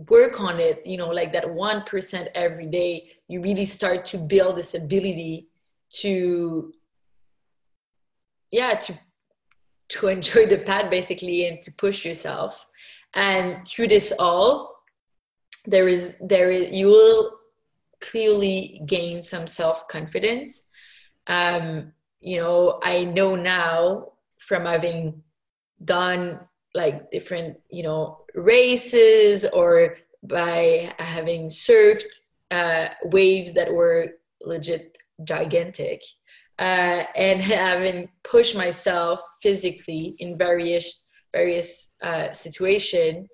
work 0.07 0.39
on 0.39 0.59
it 0.59 0.81
you 0.85 0.97
know 0.97 1.09
like 1.09 1.33
that 1.33 1.45
1% 1.45 2.27
every 2.35 2.67
day 2.67 3.09
you 3.27 3.41
really 3.41 3.65
start 3.65 4.05
to 4.05 4.17
build 4.17 4.55
this 4.55 4.73
ability 4.73 5.49
to 5.91 6.73
yeah 8.51 8.75
to 8.75 8.97
to 9.89 10.07
enjoy 10.07 10.45
the 10.45 10.59
path 10.59 10.89
basically 10.89 11.47
and 11.47 11.61
to 11.63 11.71
push 11.71 12.05
yourself. 12.05 12.67
And 13.13 13.65
through 13.65 13.87
this 13.87 14.13
all 14.17 14.75
there 15.65 15.87
is 15.87 16.17
there 16.21 16.51
is 16.51 16.71
you 16.71 16.87
will 16.87 17.39
clearly 17.99 18.81
gain 18.85 19.23
some 19.23 19.47
self-confidence. 19.47 20.69
Um 21.27 21.93
you 22.21 22.37
know 22.37 22.79
i 22.83 23.05
know 23.05 23.33
now 23.35 24.11
from 24.37 24.65
having 24.65 25.23
done 25.85 26.37
like 26.73 27.09
different 27.11 27.57
you 27.69 27.83
know 27.83 28.25
races 28.35 29.45
or 29.45 29.97
by 30.23 30.93
having 30.99 31.47
surfed 31.47 32.11
uh, 32.51 32.87
waves 33.05 33.53
that 33.53 33.71
were 33.71 34.13
legit 34.41 34.97
gigantic 35.23 36.01
uh, 36.59 37.03
and 37.15 37.41
having 37.59 38.09
pushed 38.23 38.55
myself 38.55 39.19
physically 39.41 40.15
in 40.19 40.37
various 40.37 41.05
various 41.31 41.95
uh, 42.03 42.31
situation 42.31 43.27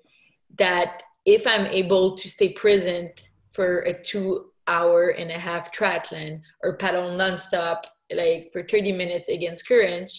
that 0.58 1.02
if 1.24 1.46
i'm 1.46 1.66
able 1.66 2.16
to 2.16 2.28
stay 2.28 2.50
present 2.50 3.28
for 3.52 3.80
a 3.80 4.02
two 4.02 4.46
hour 4.68 5.10
and 5.10 5.30
a 5.30 5.38
half 5.38 5.72
triathlon 5.72 6.40
or 6.62 6.76
paddle 6.76 7.10
nonstop 7.10 7.84
like 8.14 8.50
for 8.52 8.62
30 8.62 8.92
minutes 8.92 9.28
against 9.28 9.66
current 9.66 10.10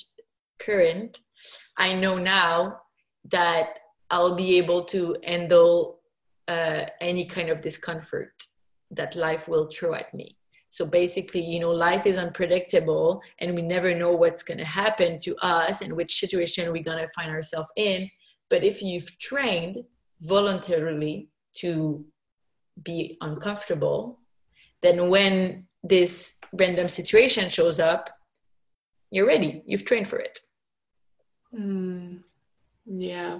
current 0.60 1.20
i 1.78 1.94
know 1.94 2.18
now 2.18 2.78
that 3.30 3.80
I'll 4.10 4.36
be 4.36 4.58
able 4.58 4.86
to 4.86 5.16
handle 5.24 6.00
uh, 6.48 6.86
any 7.02 7.26
kind 7.26 7.50
of 7.50 7.62
discomfort 7.62 8.32
that 8.92 9.16
life 9.16 9.48
will 9.48 9.68
throw 9.68 9.94
at 9.94 10.14
me. 10.14 10.38
So 10.70 10.86
basically, 10.86 11.42
you 11.42 11.60
know, 11.60 11.72
life 11.72 12.06
is 12.06 12.18
unpredictable 12.18 13.22
and 13.40 13.56
we 13.56 13.62
never 13.62 13.96
know 13.96 14.12
what's 14.12 14.44
going 14.44 14.60
to 14.60 14.66
happen 14.66 15.20
to 15.22 15.36
us 15.38 15.82
and 15.82 15.94
which 15.94 16.20
situation 16.20 16.72
we're 16.72 16.84
going 16.84 17.06
to 17.06 17.14
find 17.14 17.32
ourselves 17.32 17.70
in. 17.76 18.10
But 18.50 18.64
if 18.64 18.82
you've 18.82 19.18
trained 19.20 19.84
voluntarily 20.22 21.30
to 21.60 22.06
be 22.84 23.18
uncomfortable, 23.22 24.20
then 24.82 25.10
when 25.10 25.68
this 25.84 26.40
random 26.54 26.90
situation 26.90 27.50
shows 27.50 27.80
up, 27.80 28.10
you're 29.10 29.28
ready. 29.28 29.64
You've 29.66 29.86
trained 29.86 30.08
for 30.08 30.20
it. 30.20 30.40
Mm, 31.58 32.24
yeah. 32.88 33.40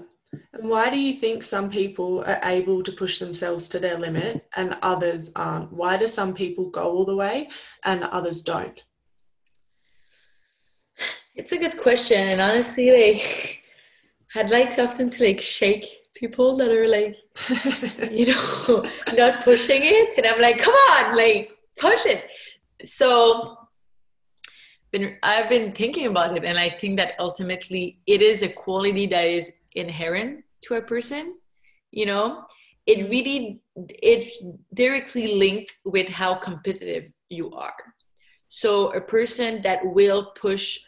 And 0.52 0.68
why 0.68 0.90
do 0.90 0.98
you 0.98 1.14
think 1.14 1.42
some 1.42 1.70
people 1.70 2.22
are 2.24 2.40
able 2.44 2.82
to 2.82 2.92
push 2.92 3.18
themselves 3.18 3.68
to 3.70 3.78
their 3.78 3.98
limit 3.98 4.46
and 4.56 4.76
others 4.82 5.32
aren't? 5.34 5.72
Why 5.72 5.96
do 5.96 6.06
some 6.06 6.34
people 6.34 6.70
go 6.70 6.82
all 6.82 7.06
the 7.06 7.16
way 7.16 7.48
and 7.84 8.04
others 8.04 8.42
don't? 8.42 8.82
It's 11.34 11.52
a 11.52 11.58
good 11.58 11.78
question. 11.78 12.28
And 12.28 12.40
honestly, 12.40 12.90
like, 12.90 13.64
I'd 14.34 14.50
like 14.50 14.78
often 14.78 15.08
to 15.10 15.24
like 15.24 15.40
shake 15.40 15.86
people 16.14 16.56
that 16.56 16.70
are 16.70 16.88
like, 16.88 17.16
you 18.12 18.26
know, 18.26 18.90
not 19.16 19.44
pushing 19.44 19.80
it. 19.82 20.18
And 20.18 20.26
I'm 20.26 20.40
like, 20.40 20.58
come 20.58 20.74
on, 20.74 21.16
like, 21.16 21.52
push 21.78 22.04
it. 22.06 22.28
So, 22.84 23.57
been, 24.90 25.16
I've 25.22 25.48
been 25.50 25.72
thinking 25.72 26.06
about 26.06 26.36
it, 26.36 26.44
and 26.44 26.58
I 26.58 26.70
think 26.70 26.96
that 26.98 27.14
ultimately 27.18 28.00
it 28.06 28.22
is 28.22 28.42
a 28.42 28.48
quality 28.48 29.06
that 29.06 29.26
is 29.26 29.52
inherent 29.74 30.44
to 30.62 30.74
a 30.74 30.82
person 30.82 31.34
you 31.90 32.06
know? 32.06 32.44
It 32.86 32.98
mm-hmm. 32.98 33.10
really 33.10 33.60
it 33.76 34.32
directly 34.74 35.34
linked 35.38 35.74
with 35.84 36.08
how 36.08 36.34
competitive 36.34 37.10
you 37.28 37.52
are. 37.52 37.76
So 38.48 38.92
a 38.92 39.00
person 39.00 39.62
that 39.62 39.80
will 39.84 40.32
push 40.40 40.78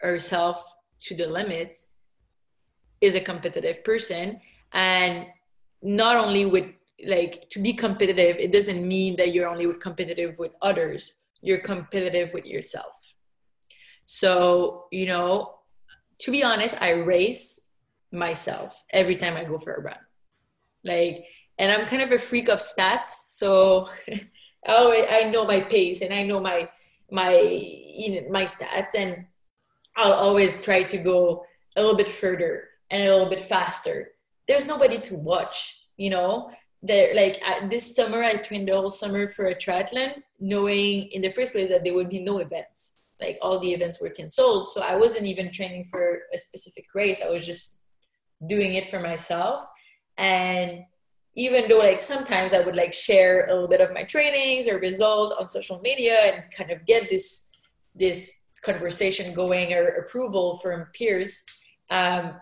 herself 0.00 0.74
to 1.06 1.16
the 1.16 1.26
limits 1.26 1.88
is 3.00 3.14
a 3.14 3.20
competitive 3.20 3.82
person 3.82 4.40
and 4.72 5.26
not 5.82 6.16
only 6.16 6.44
with 6.46 6.66
like 7.06 7.48
to 7.50 7.60
be 7.60 7.72
competitive 7.72 8.36
it 8.36 8.52
doesn't 8.52 8.86
mean 8.86 9.16
that 9.16 9.32
you're 9.32 9.48
only 9.48 9.66
competitive 9.80 10.38
with 10.38 10.52
others 10.62 11.12
you're 11.40 11.58
competitive 11.58 12.32
with 12.32 12.46
yourself 12.46 12.92
so 14.06 14.86
you 14.90 15.06
know 15.06 15.54
to 16.18 16.30
be 16.30 16.42
honest 16.42 16.76
i 16.80 16.90
race 16.90 17.62
myself 18.12 18.84
every 18.90 19.16
time 19.16 19.36
I 19.36 19.44
go 19.44 19.58
for 19.58 19.74
a 19.74 19.80
run. 19.80 19.96
Like, 20.84 21.24
and 21.58 21.72
I'm 21.72 21.86
kind 21.86 22.02
of 22.02 22.12
a 22.12 22.18
freak 22.18 22.48
of 22.48 22.60
stats, 22.60 23.08
so 23.28 23.88
oh, 24.66 25.06
I 25.10 25.30
know 25.30 25.44
my 25.44 25.60
pace 25.60 26.02
and 26.02 26.12
I 26.12 26.22
know 26.22 26.40
my 26.40 26.68
my 27.10 27.38
you 27.38 28.22
know, 28.22 28.30
my 28.30 28.44
stats, 28.44 28.94
and 28.96 29.26
I'll 29.96 30.12
always 30.12 30.62
try 30.62 30.82
to 30.84 30.98
go 30.98 31.44
a 31.76 31.80
little 31.80 31.96
bit 31.96 32.08
further 32.08 32.68
and 32.90 33.02
a 33.02 33.12
little 33.12 33.28
bit 33.28 33.40
faster. 33.40 34.12
There's 34.48 34.66
nobody 34.66 34.98
to 35.00 35.16
watch, 35.16 35.86
you 35.96 36.10
know. 36.10 36.50
There, 36.84 37.14
like 37.14 37.40
this 37.70 37.94
summer, 37.94 38.24
I 38.24 38.34
trained 38.34 38.68
the 38.68 38.72
whole 38.72 38.90
summer 38.90 39.28
for 39.28 39.46
a 39.46 39.54
triathlon, 39.54 40.20
knowing 40.40 41.08
in 41.12 41.22
the 41.22 41.30
first 41.30 41.52
place 41.52 41.68
that 41.68 41.84
there 41.84 41.94
would 41.94 42.08
be 42.08 42.18
no 42.18 42.38
events 42.38 43.01
like 43.22 43.38
all 43.40 43.58
the 43.58 43.72
events 43.72 44.00
were 44.00 44.10
canceled. 44.10 44.70
So 44.70 44.80
i 44.80 44.94
wasn't 44.96 45.26
even 45.26 45.50
training 45.50 45.84
for 45.84 46.20
a 46.32 46.38
specific 46.38 46.86
race. 46.94 47.20
I 47.22 47.30
was 47.30 47.46
just 47.46 47.78
doing 48.46 48.74
it 48.74 48.86
for 48.86 49.00
myself. 49.00 49.64
And 50.18 50.80
even 51.34 51.66
though 51.66 51.78
like 51.78 51.98
sometimes 51.98 52.52
i 52.52 52.60
would 52.60 52.76
like 52.76 52.92
share 52.92 53.46
a 53.46 53.52
little 53.54 53.66
bit 53.66 53.80
of 53.80 53.94
my 53.94 54.04
trainings 54.04 54.68
or 54.68 54.78
result 54.78 55.34
on 55.40 55.48
social 55.48 55.80
media 55.80 56.14
and 56.26 56.42
kind 56.52 56.70
of 56.70 56.84
get 56.84 57.08
this 57.08 57.52
this 57.94 58.48
conversation 58.60 59.32
going 59.32 59.72
or 59.72 59.86
approval 60.02 60.58
from 60.58 60.86
peers 60.92 61.42
um, 61.88 62.34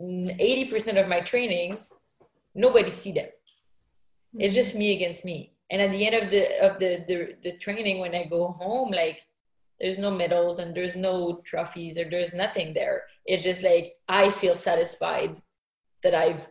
80% 0.00 1.00
of 1.00 1.08
my 1.08 1.20
trainings 1.20 1.94
nobody 2.56 2.90
see 2.90 3.12
them. 3.12 3.28
It's 4.38 4.54
just 4.54 4.74
me 4.74 4.96
against 4.96 5.24
me. 5.24 5.52
And 5.70 5.80
at 5.82 5.92
the 5.92 6.06
end 6.06 6.14
of 6.22 6.30
the 6.30 6.64
of 6.64 6.78
the, 6.78 7.04
the 7.08 7.34
the 7.42 7.58
training 7.58 7.98
when 7.98 8.14
i 8.14 8.24
go 8.24 8.48
home 8.48 8.90
like 8.92 9.20
there's 9.80 9.98
no 9.98 10.10
medals 10.10 10.58
and 10.58 10.74
there's 10.74 10.96
no 10.96 11.40
trophies 11.44 11.98
or 11.98 12.04
there's 12.04 12.34
nothing 12.34 12.72
there. 12.74 13.04
It's 13.24 13.42
just 13.42 13.62
like 13.62 13.92
i 14.08 14.30
feel 14.30 14.56
satisfied 14.56 15.42
that 16.02 16.14
i've 16.14 16.48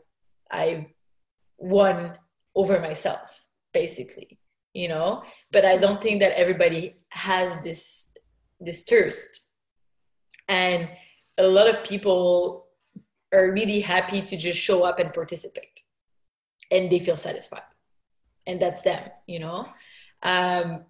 i've 0.52 0.86
won 1.58 2.18
over 2.56 2.80
myself 2.80 3.40
basically 3.74 4.38
you 4.76 4.90
know? 4.90 5.24
But 5.52 5.66
i 5.66 5.78
don't 5.78 6.02
think 6.02 6.20
that 6.20 6.38
everybody 6.38 6.96
has 7.10 7.62
this 7.62 8.12
this 8.60 8.84
thirst. 8.84 9.50
And 10.48 10.90
a 11.38 11.48
lot 11.48 11.68
of 11.68 11.84
people 11.84 12.68
are 13.34 13.52
really 13.52 13.82
happy 13.82 14.22
to 14.22 14.38
just 14.38 14.60
show 14.60 14.84
up 14.84 15.00
and 15.00 15.14
participate. 15.14 15.80
And 16.72 16.92
they 16.92 17.00
feel 17.00 17.18
satisfied. 17.18 17.70
And 18.46 18.62
that's 18.62 18.84
them 18.84 19.10
you 19.28 19.40
know? 19.40 19.68
Um, 20.22 20.84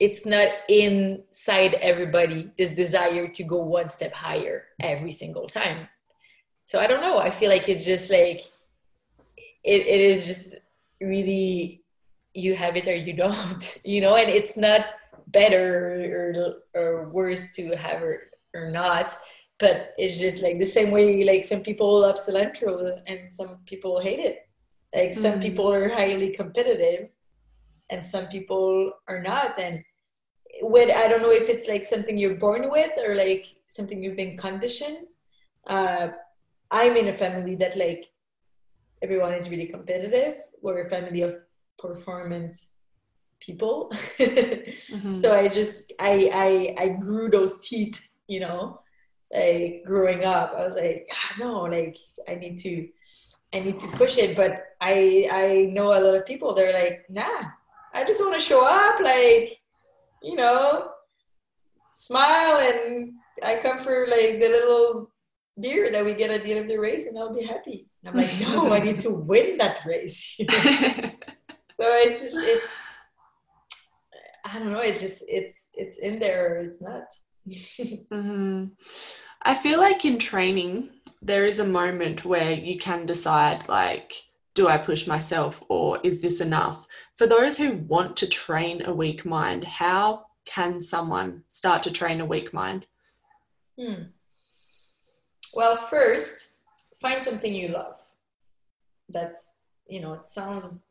it's 0.00 0.26
not 0.26 0.48
inside 0.68 1.74
everybody 1.74 2.50
this 2.58 2.70
desire 2.70 3.28
to 3.28 3.44
go 3.44 3.58
one 3.58 3.88
step 3.88 4.12
higher 4.12 4.64
every 4.80 5.12
single 5.12 5.48
time. 5.48 5.88
So 6.66 6.80
i 6.80 6.86
don't 6.86 7.02
know. 7.02 7.18
I 7.18 7.30
feel 7.30 7.50
like 7.50 7.68
it's 7.68 7.84
just 7.84 8.10
like 8.10 8.40
it, 9.62 9.86
it 9.86 10.00
is 10.00 10.26
just 10.26 10.56
really 11.00 11.82
you 12.34 12.54
have 12.54 12.76
it 12.76 12.88
or 12.88 12.96
you 12.96 13.12
don't 13.12 13.78
you 13.84 14.00
know 14.00 14.16
and 14.16 14.28
it's 14.28 14.56
not 14.56 14.86
better 15.28 16.54
or, 16.74 16.80
or 16.80 17.08
worse 17.10 17.54
to 17.54 17.74
have 17.76 18.02
it 18.02 18.20
or 18.54 18.70
not 18.70 19.16
but 19.58 19.94
it's 19.98 20.18
just 20.18 20.42
like 20.42 20.58
the 20.58 20.66
same 20.66 20.90
way 20.90 21.24
like 21.24 21.44
some 21.44 21.62
people 21.62 22.00
love 22.00 22.16
cilantro 22.16 23.00
and 23.06 23.28
some 23.28 23.58
people 23.66 24.00
hate 24.00 24.18
it. 24.18 24.48
Like 24.94 25.14
some 25.14 25.32
mm-hmm. 25.32 25.40
people 25.40 25.72
are 25.72 25.88
highly 25.88 26.30
competitive 26.30 27.08
and 27.90 28.04
some 28.04 28.26
people 28.26 28.92
are 29.08 29.22
not 29.22 29.58
and 29.58 29.82
with 30.62 30.90
i 30.96 31.08
don't 31.08 31.22
know 31.22 31.30
if 31.30 31.48
it's 31.48 31.68
like 31.68 31.84
something 31.84 32.16
you're 32.16 32.36
born 32.36 32.70
with 32.70 32.92
or 33.06 33.14
like 33.14 33.46
something 33.66 34.02
you've 34.02 34.16
been 34.16 34.36
conditioned 34.36 34.98
uh, 35.66 36.08
i'm 36.70 36.96
in 36.96 37.08
a 37.08 37.18
family 37.18 37.56
that 37.56 37.76
like 37.76 38.06
everyone 39.02 39.34
is 39.34 39.50
really 39.50 39.66
competitive 39.66 40.38
we're 40.62 40.86
a 40.86 40.90
family 40.90 41.22
of 41.22 41.36
performance 41.78 42.76
people 43.40 43.90
mm-hmm. 43.92 45.12
so 45.20 45.34
i 45.34 45.48
just 45.48 45.92
I, 45.98 46.74
I 46.78 46.84
i 46.84 46.88
grew 46.88 47.28
those 47.28 47.60
teeth 47.66 48.14
you 48.28 48.40
know 48.40 48.80
like 49.34 49.82
growing 49.84 50.24
up 50.24 50.54
i 50.56 50.62
was 50.64 50.76
like 50.76 51.08
ah, 51.12 51.34
no 51.38 51.62
like 51.62 51.98
i 52.28 52.36
need 52.36 52.58
to 52.60 52.88
I 53.54 53.60
need 53.60 53.78
to 53.80 53.86
push 53.88 54.18
it. 54.18 54.36
But 54.36 54.76
I 54.80 55.28
I 55.30 55.70
know 55.72 55.86
a 55.86 56.02
lot 56.02 56.16
of 56.16 56.26
people 56.26 56.54
they're 56.54 56.72
like, 56.72 57.06
nah, 57.08 57.44
I 57.94 58.04
just 58.04 58.20
want 58.20 58.34
to 58.34 58.40
show 58.40 58.66
up, 58.66 59.00
like, 59.00 59.56
you 60.22 60.36
know, 60.36 60.90
smile 61.92 62.58
and 62.58 63.12
I 63.44 63.60
come 63.62 63.78
for 63.78 64.06
like 64.08 64.40
the 64.40 64.48
little 64.48 65.10
beer 65.60 65.90
that 65.92 66.04
we 66.04 66.14
get 66.14 66.30
at 66.30 66.42
the 66.42 66.52
end 66.52 66.60
of 66.60 66.68
the 66.68 66.78
race 66.78 67.06
and 67.06 67.18
I'll 67.18 67.34
be 67.34 67.44
happy. 67.44 67.86
And 68.02 68.14
I'm 68.14 68.20
like, 68.20 68.40
no, 68.40 68.72
I 68.72 68.80
need 68.80 69.00
to 69.00 69.10
win 69.10 69.58
that 69.58 69.78
race. 69.86 70.36
so 70.38 70.46
it's 71.78 72.34
it's 72.34 72.82
I 74.44 74.58
don't 74.58 74.72
know, 74.72 74.80
it's 74.80 75.00
just 75.00 75.24
it's 75.28 75.70
it's 75.74 75.98
in 75.98 76.18
there 76.18 76.56
it's 76.56 76.82
not. 76.82 77.04
mm-hmm. 77.48 78.66
I 79.42 79.54
feel 79.54 79.78
like 79.78 80.04
in 80.04 80.18
training, 80.18 80.90
there 81.20 81.46
is 81.46 81.60
a 81.60 81.66
moment 81.66 82.24
where 82.24 82.52
you 82.52 82.78
can 82.78 83.04
decide, 83.04 83.68
like, 83.68 84.14
do 84.54 84.68
I 84.68 84.78
push 84.78 85.06
myself 85.06 85.62
or 85.68 85.98
is 86.02 86.22
this 86.22 86.40
enough? 86.40 86.86
For 87.16 87.26
those 87.26 87.58
who 87.58 87.76
want 87.88 88.16
to 88.18 88.28
train 88.28 88.84
a 88.84 88.92
weak 88.92 89.24
mind, 89.24 89.64
how 89.64 90.26
can 90.44 90.80
someone 90.80 91.44
start 91.48 91.82
to 91.84 91.90
train 91.90 92.20
a 92.20 92.26
weak 92.26 92.52
mind? 92.52 92.86
Hmm. 93.78 94.04
Well, 95.54 95.76
first, 95.76 96.54
find 97.00 97.22
something 97.22 97.54
you 97.54 97.68
love. 97.68 97.96
That's, 99.08 99.58
you 99.86 100.00
know, 100.00 100.14
it 100.14 100.26
sounds 100.26 100.88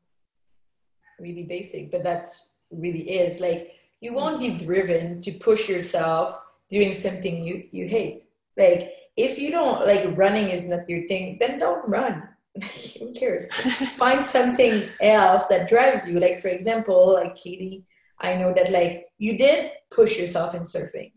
really 1.20 1.44
basic, 1.44 1.92
but 1.92 2.04
that's 2.04 2.56
really 2.72 3.10
is. 3.20 3.40
Like, 3.40 3.74
you 4.00 4.14
won't 4.14 4.40
be 4.40 4.58
driven 4.58 5.22
to 5.22 5.32
push 5.34 5.68
yourself 5.68 6.40
doing 6.70 6.94
something 6.94 7.44
you, 7.44 7.66
you 7.72 7.88
hate 7.88 8.24
like 8.58 8.92
if 9.16 9.38
you 9.38 9.52
don't 9.52 9.86
like 9.86 10.18
running 10.18 10.50
is 10.50 10.66
not 10.66 10.90
your 10.90 11.08
thing, 11.08 11.38
then 11.40 11.60
don't 11.60 11.88
run. 11.88 12.30
Who 13.00 13.14
cares? 13.14 13.48
Find 13.96 14.24
something 14.26 14.84
else 15.02 15.48
that 15.48 15.70
drives 15.70 16.10
you. 16.10 16.20
Like 16.20 16.42
for 16.42 16.50
example, 16.50 17.14
like 17.14 17.36
Katie, 17.36 17.84
I 18.20 18.36
know 18.36 18.54
that 18.54 18.72
like 18.72 19.08
you 19.18 19.38
did 19.38 19.72
push 19.90 20.18
yourself 20.18 20.54
in 20.56 20.62
surfing, 20.62 21.12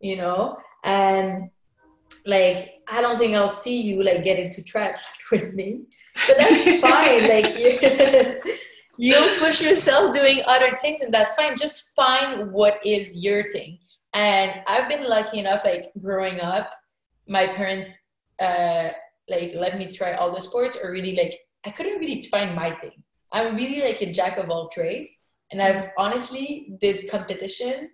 you 0.00 0.16
know, 0.16 0.58
and 0.84 1.50
like 2.26 2.80
I 2.88 3.00
don't 3.00 3.18
think 3.18 3.34
I'll 3.34 3.48
see 3.48 3.80
you 3.80 4.02
like 4.02 4.24
get 4.24 4.38
into 4.38 4.62
track 4.62 4.98
with 5.30 5.54
me, 5.54 5.86
but 6.26 6.36
that's 6.38 6.80
fine. 6.80 7.28
Like 7.28 7.58
you, 7.58 8.40
you'll 8.98 9.38
push 9.38 9.60
yourself 9.60 10.14
doing 10.14 10.42
other 10.46 10.76
things, 10.78 11.00
and 11.00 11.14
that's 11.14 11.34
fine. 11.34 11.56
Just 11.56 11.94
find 11.94 12.52
what 12.52 12.84
is 12.84 13.22
your 13.22 13.50
thing. 13.52 13.78
And 14.14 14.62
I've 14.66 14.88
been 14.88 15.08
lucky 15.08 15.38
enough, 15.38 15.62
like 15.64 15.90
growing 16.00 16.40
up, 16.40 16.70
my 17.26 17.46
parents 17.46 18.10
uh, 18.40 18.90
like 19.32 19.54
let 19.56 19.78
me 19.78 19.86
try 19.86 20.12
all 20.14 20.34
the 20.34 20.40
sports, 20.40 20.78
or 20.82 20.92
really 20.92 21.16
like 21.16 21.40
I 21.66 21.70
couldn't 21.70 21.98
really 21.98 22.22
find 22.24 22.54
my 22.54 22.70
thing. 22.70 23.02
I'm 23.32 23.56
really 23.56 23.80
like 23.80 24.00
a 24.02 24.12
jack 24.12 24.36
of 24.38 24.50
all 24.50 24.68
trades, 24.68 25.10
and 25.50 25.60
I've 25.60 25.90
honestly 25.98 26.76
did 26.80 27.10
competition 27.10 27.90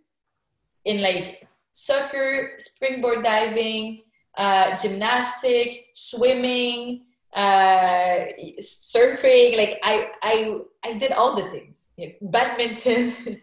in 0.85 1.01
like 1.01 1.47
soccer, 1.73 2.55
springboard 2.59 3.25
diving, 3.25 4.03
uh, 4.37 4.77
gymnastic, 4.79 5.87
swimming, 5.95 7.05
uh, 7.35 8.25
surfing. 8.61 9.57
Like 9.57 9.79
I, 9.83 10.11
I, 10.23 10.61
I 10.85 10.99
did 10.99 11.13
all 11.13 11.37
the 11.37 11.43
things. 11.43 11.91
Badminton. 12.21 13.13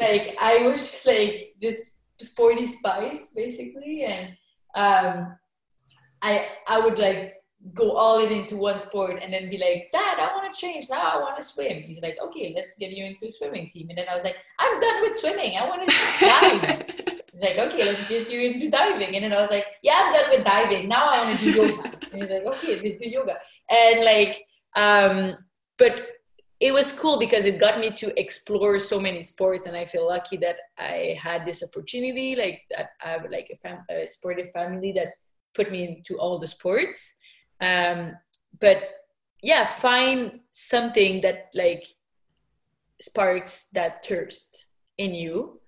like 0.00 0.36
I 0.40 0.66
was 0.66 0.90
just 0.90 1.06
like 1.06 1.54
this 1.60 1.96
sporty 2.20 2.66
spice 2.66 3.34
basically 3.34 4.04
and 4.04 4.36
um 4.76 5.36
i 6.24 6.46
i 6.66 6.80
would 6.80 6.98
like 6.98 7.34
go 7.72 7.92
all 7.92 8.22
in 8.24 8.30
into 8.32 8.56
one 8.56 8.78
sport 8.78 9.20
and 9.22 9.32
then 9.32 9.48
be 9.48 9.56
like 9.56 9.88
dad 9.92 10.18
i 10.18 10.28
want 10.34 10.52
to 10.52 10.60
change. 10.60 10.86
Now 10.90 11.16
i 11.16 11.20
want 11.20 11.36
to 11.38 11.42
swim. 11.42 11.82
He's 11.82 12.00
like 12.02 12.18
okay 12.22 12.52
let's 12.54 12.76
get 12.76 12.90
you 12.90 13.04
into 13.04 13.26
a 13.26 13.30
swimming 13.30 13.68
team. 13.68 13.88
And 13.88 13.98
then 13.98 14.06
i 14.10 14.14
was 14.14 14.24
like 14.24 14.36
i'm 14.58 14.80
done 14.80 15.02
with 15.02 15.16
swimming. 15.16 15.56
I 15.56 15.68
want 15.68 15.88
to 15.88 15.94
dive 16.20 17.20
he's 17.32 17.42
like 17.42 17.58
okay 17.58 17.84
let's 17.84 18.06
get 18.08 18.30
you 18.30 18.40
into 18.40 18.70
diving. 18.70 19.14
And 19.14 19.24
then 19.24 19.32
i 19.32 19.40
was 19.40 19.50
like 19.50 19.66
yeah 19.82 20.02
i'm 20.04 20.12
done 20.12 20.30
with 20.30 20.44
diving. 20.44 20.88
Now 20.88 21.08
i 21.10 21.24
want 21.24 21.38
to 21.38 21.44
do 21.44 21.50
yoga. 21.52 21.92
And 22.12 22.22
he's 22.22 22.30
like 22.30 22.44
okay 22.44 22.74
let's 22.82 22.98
do 23.02 23.08
yoga. 23.08 23.36
And 23.70 24.04
like 24.04 24.42
um 24.76 25.32
but 25.78 26.08
it 26.60 26.72
was 26.72 26.92
cool 26.92 27.18
because 27.18 27.46
it 27.46 27.58
got 27.58 27.80
me 27.80 27.90
to 27.90 28.18
explore 28.18 28.78
so 28.78 29.00
many 29.00 29.22
sports 29.22 29.66
and 29.66 29.76
i 29.76 29.84
feel 29.84 30.06
lucky 30.06 30.36
that 30.36 30.56
i 30.78 31.16
had 31.20 31.44
this 31.44 31.62
opportunity 31.62 32.36
like 32.36 32.62
that 32.70 32.90
i 33.04 33.08
have 33.08 33.26
like 33.30 33.48
a, 33.52 33.56
fam- 33.56 33.84
a 33.90 34.06
sportive 34.06 34.50
family 34.52 34.92
that 34.92 35.08
put 35.54 35.70
me 35.70 35.84
into 35.84 36.18
all 36.18 36.38
the 36.38 36.46
sports 36.46 37.18
um, 37.60 38.12
but 38.60 38.78
yeah 39.42 39.64
find 39.64 40.40
something 40.50 41.20
that 41.20 41.50
like 41.54 41.86
sparks 43.00 43.70
that 43.70 44.04
thirst 44.04 44.66
in 44.98 45.14
you 45.14 45.60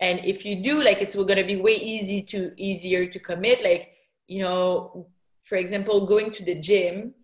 and 0.00 0.24
if 0.24 0.44
you 0.44 0.62
do 0.62 0.82
like 0.82 1.00
it's 1.00 1.14
to 1.14 1.44
be 1.44 1.56
way 1.56 1.76
easy 1.76 2.22
to 2.22 2.52
easier 2.56 3.06
to 3.06 3.18
commit 3.18 3.62
like 3.62 3.92
you 4.26 4.42
know 4.42 5.06
for 5.44 5.56
example 5.56 6.06
going 6.06 6.30
to 6.30 6.44
the 6.44 6.56
gym 6.56 7.14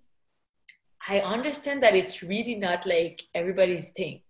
I 1.08 1.20
understand 1.20 1.82
that 1.82 1.94
it's 1.94 2.22
really 2.22 2.54
not 2.54 2.84
like 2.84 3.24
everybody's 3.34 3.90
thing, 3.90 4.20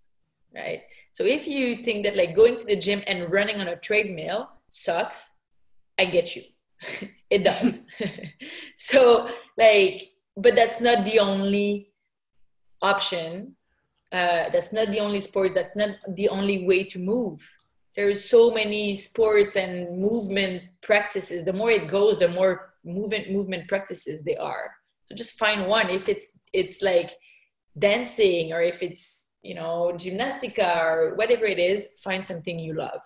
right? 0.55 0.83
So 1.11 1.25
if 1.25 1.47
you 1.47 1.77
think 1.77 2.05
that 2.05 2.17
like 2.17 2.37
going 2.37 2.57
to 2.57 2.65
the 2.65 2.77
gym 2.77 3.03
and 3.09 3.33
running 3.33 3.61
on 3.61 3.67
a 3.67 3.77
treadmill 3.77 4.49
sucks, 4.69 5.39
I 5.99 6.05
get 6.05 6.37
you. 6.37 6.43
it 7.31 7.45
does. 7.45 7.87
so 8.77 9.29
like, 9.57 10.03
but 10.37 10.55
that's 10.55 10.81
not 10.81 11.05
the 11.05 11.19
only 11.19 11.93
option. 12.83 13.57
Uh, 14.13 14.49
that's 14.51 14.73
not 14.73 14.89
the 14.89 15.01
only 15.01 15.21
sport. 15.21 15.53
That's 15.55 15.77
not 15.77 15.91
the 16.15 16.29
only 16.29 16.67
way 16.67 16.85
to 16.85 16.99
move. 16.99 17.41
there's 17.99 18.25
so 18.25 18.53
many 18.53 18.95
sports 18.95 19.57
and 19.57 19.99
movement 19.99 20.63
practices 20.83 21.45
the 21.45 21.53
more 21.53 21.71
it 21.79 21.89
goes 21.89 22.17
the 22.21 22.29
more 22.29 22.75
movement 22.85 23.29
movement 23.29 23.67
practices 23.67 24.23
they 24.23 24.37
are 24.37 24.71
so 25.05 25.17
just 25.17 25.37
find 25.37 25.67
one 25.67 25.91
if 25.91 26.09
it's 26.09 26.39
it's 26.53 26.81
like 26.81 27.11
dancing 27.77 28.53
or 28.53 28.63
if 28.63 28.85
it's 28.85 29.31
you 29.43 29.55
know 29.55 29.91
Ginastica 29.97 30.77
or 30.77 31.17
whatever 31.17 31.45
it 31.45 31.59
is 31.59 31.89
find 32.07 32.25
something 32.25 32.57
you 32.57 32.75
love 32.75 33.03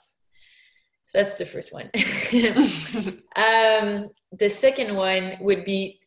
so 1.12 1.18
that's 1.18 1.34
the 1.34 1.44
first 1.44 1.72
one. 1.74 1.90
Um, 3.36 4.10
the 4.32 4.48
second 4.48 4.96
one 4.96 5.36
would 5.40 5.64
be 5.64 6.00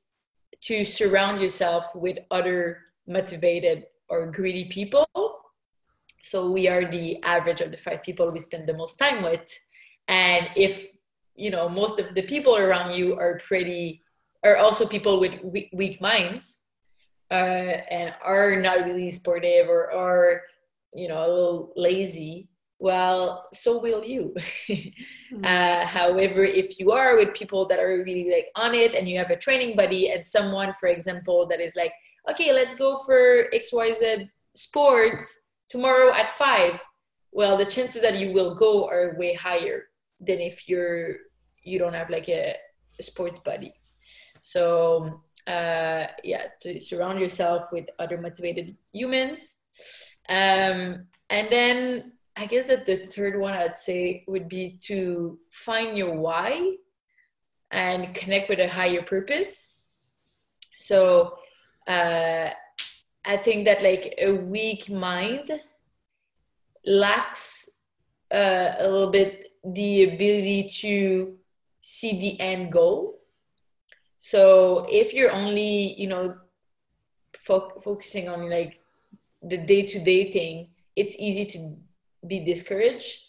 to 0.61 0.83
surround 0.83 1.41
yourself 1.41 1.93
with 1.95 2.17
other 2.31 2.79
motivated 3.07 3.85
or 4.09 4.31
greedy 4.31 4.65
people. 4.65 5.05
So 6.23 6.51
we 6.51 6.67
are 6.67 6.89
the 6.89 7.21
average 7.23 7.61
of 7.61 7.69
the 7.69 7.77
five 7.77 8.01
people 8.01 8.31
we 8.31 8.39
spend 8.39 8.67
the 8.67 8.75
most 8.75 8.97
time 8.97 9.21
with. 9.21 9.47
And 10.07 10.49
if 10.55 10.87
you 11.35 11.51
know 11.51 11.69
most 11.69 11.99
of 11.99 12.15
the 12.15 12.23
people 12.23 12.57
around 12.57 12.95
you 12.95 13.15
are 13.15 13.39
pretty 13.45 14.01
are 14.43 14.57
also 14.57 14.87
people 14.87 15.19
with 15.19 15.33
weak, 15.43 15.69
weak 15.73 16.01
minds 16.01 16.67
uh, 17.29 17.77
and 17.91 18.13
are 18.23 18.59
not 18.59 18.85
really 18.85 19.11
sportive 19.11 19.67
or 19.69 19.91
are 19.91 20.41
you 20.93 21.07
know 21.07 21.19
a 21.25 21.29
little 21.29 21.73
lazy 21.75 22.49
well 22.79 23.47
so 23.53 23.79
will 23.79 24.03
you 24.03 24.33
mm-hmm. 24.37 25.39
uh, 25.43 25.85
however 25.85 26.43
if 26.43 26.79
you 26.79 26.91
are 26.91 27.15
with 27.15 27.33
people 27.33 27.65
that 27.65 27.79
are 27.79 28.03
really 28.03 28.29
like 28.29 28.47
on 28.55 28.75
it 28.75 28.93
and 28.95 29.07
you 29.07 29.17
have 29.17 29.29
a 29.29 29.35
training 29.35 29.75
buddy 29.75 30.11
and 30.11 30.25
someone 30.25 30.73
for 30.73 30.87
example 30.87 31.45
that 31.45 31.61
is 31.61 31.75
like 31.75 31.93
okay 32.29 32.51
let's 32.53 32.75
go 32.75 32.97
for 33.05 33.47
xyz 33.53 34.29
sports 34.53 35.47
tomorrow 35.69 36.13
at 36.13 36.29
five 36.29 36.79
well 37.31 37.57
the 37.57 37.65
chances 37.65 38.01
that 38.01 38.19
you 38.19 38.33
will 38.33 38.53
go 38.53 38.87
are 38.87 39.15
way 39.17 39.33
higher 39.33 39.83
than 40.19 40.39
if 40.39 40.67
you're 40.67 41.15
you 41.63 41.79
don't 41.79 41.93
have 41.93 42.09
like 42.09 42.27
a, 42.29 42.55
a 42.99 43.03
sports 43.03 43.39
buddy 43.39 43.73
so 44.41 45.21
uh, 45.47 46.07
yeah, 46.23 46.45
to 46.61 46.79
surround 46.79 47.19
yourself 47.19 47.71
with 47.71 47.85
other 47.99 48.17
motivated 48.19 48.75
humans. 48.91 49.61
Um, 50.27 51.05
and 51.29 51.49
then 51.51 52.13
I 52.37 52.45
guess 52.45 52.67
that 52.67 52.85
the 52.85 52.97
third 52.97 53.39
one 53.39 53.53
I'd 53.53 53.77
say 53.77 54.23
would 54.27 54.49
be 54.49 54.77
to 54.83 55.39
find 55.51 55.97
your 55.97 56.15
why 56.15 56.75
and 57.71 58.13
connect 58.13 58.49
with 58.49 58.59
a 58.59 58.67
higher 58.69 59.01
purpose. 59.01 59.79
So 60.75 61.37
uh, 61.87 62.49
I 63.23 63.37
think 63.37 63.65
that 63.65 63.81
like 63.81 64.15
a 64.17 64.33
weak 64.33 64.89
mind 64.89 65.49
lacks 66.85 67.79
uh, 68.31 68.73
a 68.79 68.87
little 68.87 69.11
bit 69.11 69.45
the 69.63 70.03
ability 70.03 70.69
to 70.81 71.37
see 71.81 72.19
the 72.19 72.39
end 72.39 72.71
goal 72.71 73.19
so 74.19 74.85
if 74.89 75.13
you're 75.13 75.31
only 75.31 75.93
you 75.99 76.07
know 76.07 76.35
fo- 77.37 77.79
focusing 77.83 78.27
on 78.29 78.49
like 78.49 78.79
the 79.41 79.57
day-to-day 79.57 80.31
thing 80.31 80.67
it's 80.95 81.15
easy 81.19 81.45
to 81.45 81.75
be 82.27 82.39
discouraged 82.39 83.25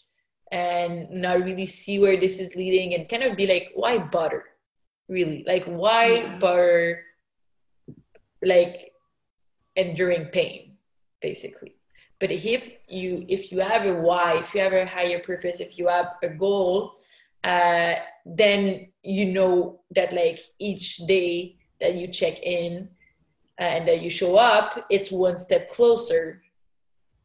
and 0.51 1.09
not 1.11 1.43
really 1.43 1.65
see 1.65 1.99
where 1.99 2.17
this 2.17 2.39
is 2.39 2.55
leading 2.55 2.93
and 2.93 3.09
kind 3.09 3.23
of 3.23 3.35
be 3.35 3.47
like 3.47 3.71
why 3.75 3.97
butter 3.97 4.45
really 5.09 5.43
like 5.47 5.65
why 5.65 6.07
yeah. 6.07 6.37
butter 6.37 7.03
like 8.43 8.91
enduring 9.75 10.25
pain 10.25 10.77
basically 11.21 11.75
but 12.19 12.31
if 12.31 12.71
you 12.87 13.25
if 13.27 13.51
you 13.51 13.59
have 13.59 13.85
a 13.85 13.93
why 13.93 14.37
if 14.37 14.53
you 14.53 14.61
have 14.61 14.73
a 14.73 14.85
higher 14.85 15.19
purpose 15.19 15.59
if 15.59 15.77
you 15.77 15.87
have 15.87 16.15
a 16.23 16.29
goal 16.29 16.95
uh, 17.43 17.95
then 18.25 18.91
you 19.03 19.25
know 19.25 19.79
that 19.91 20.11
like 20.13 20.39
each 20.59 20.97
day 21.07 21.55
that 21.79 21.95
you 21.95 22.07
check 22.07 22.41
in 22.41 22.89
uh, 23.59 23.63
and 23.63 23.87
that 23.87 24.01
you 24.01 24.09
show 24.09 24.37
up 24.37 24.85
it's 24.89 25.11
one 25.11 25.37
step 25.37 25.69
closer 25.69 26.41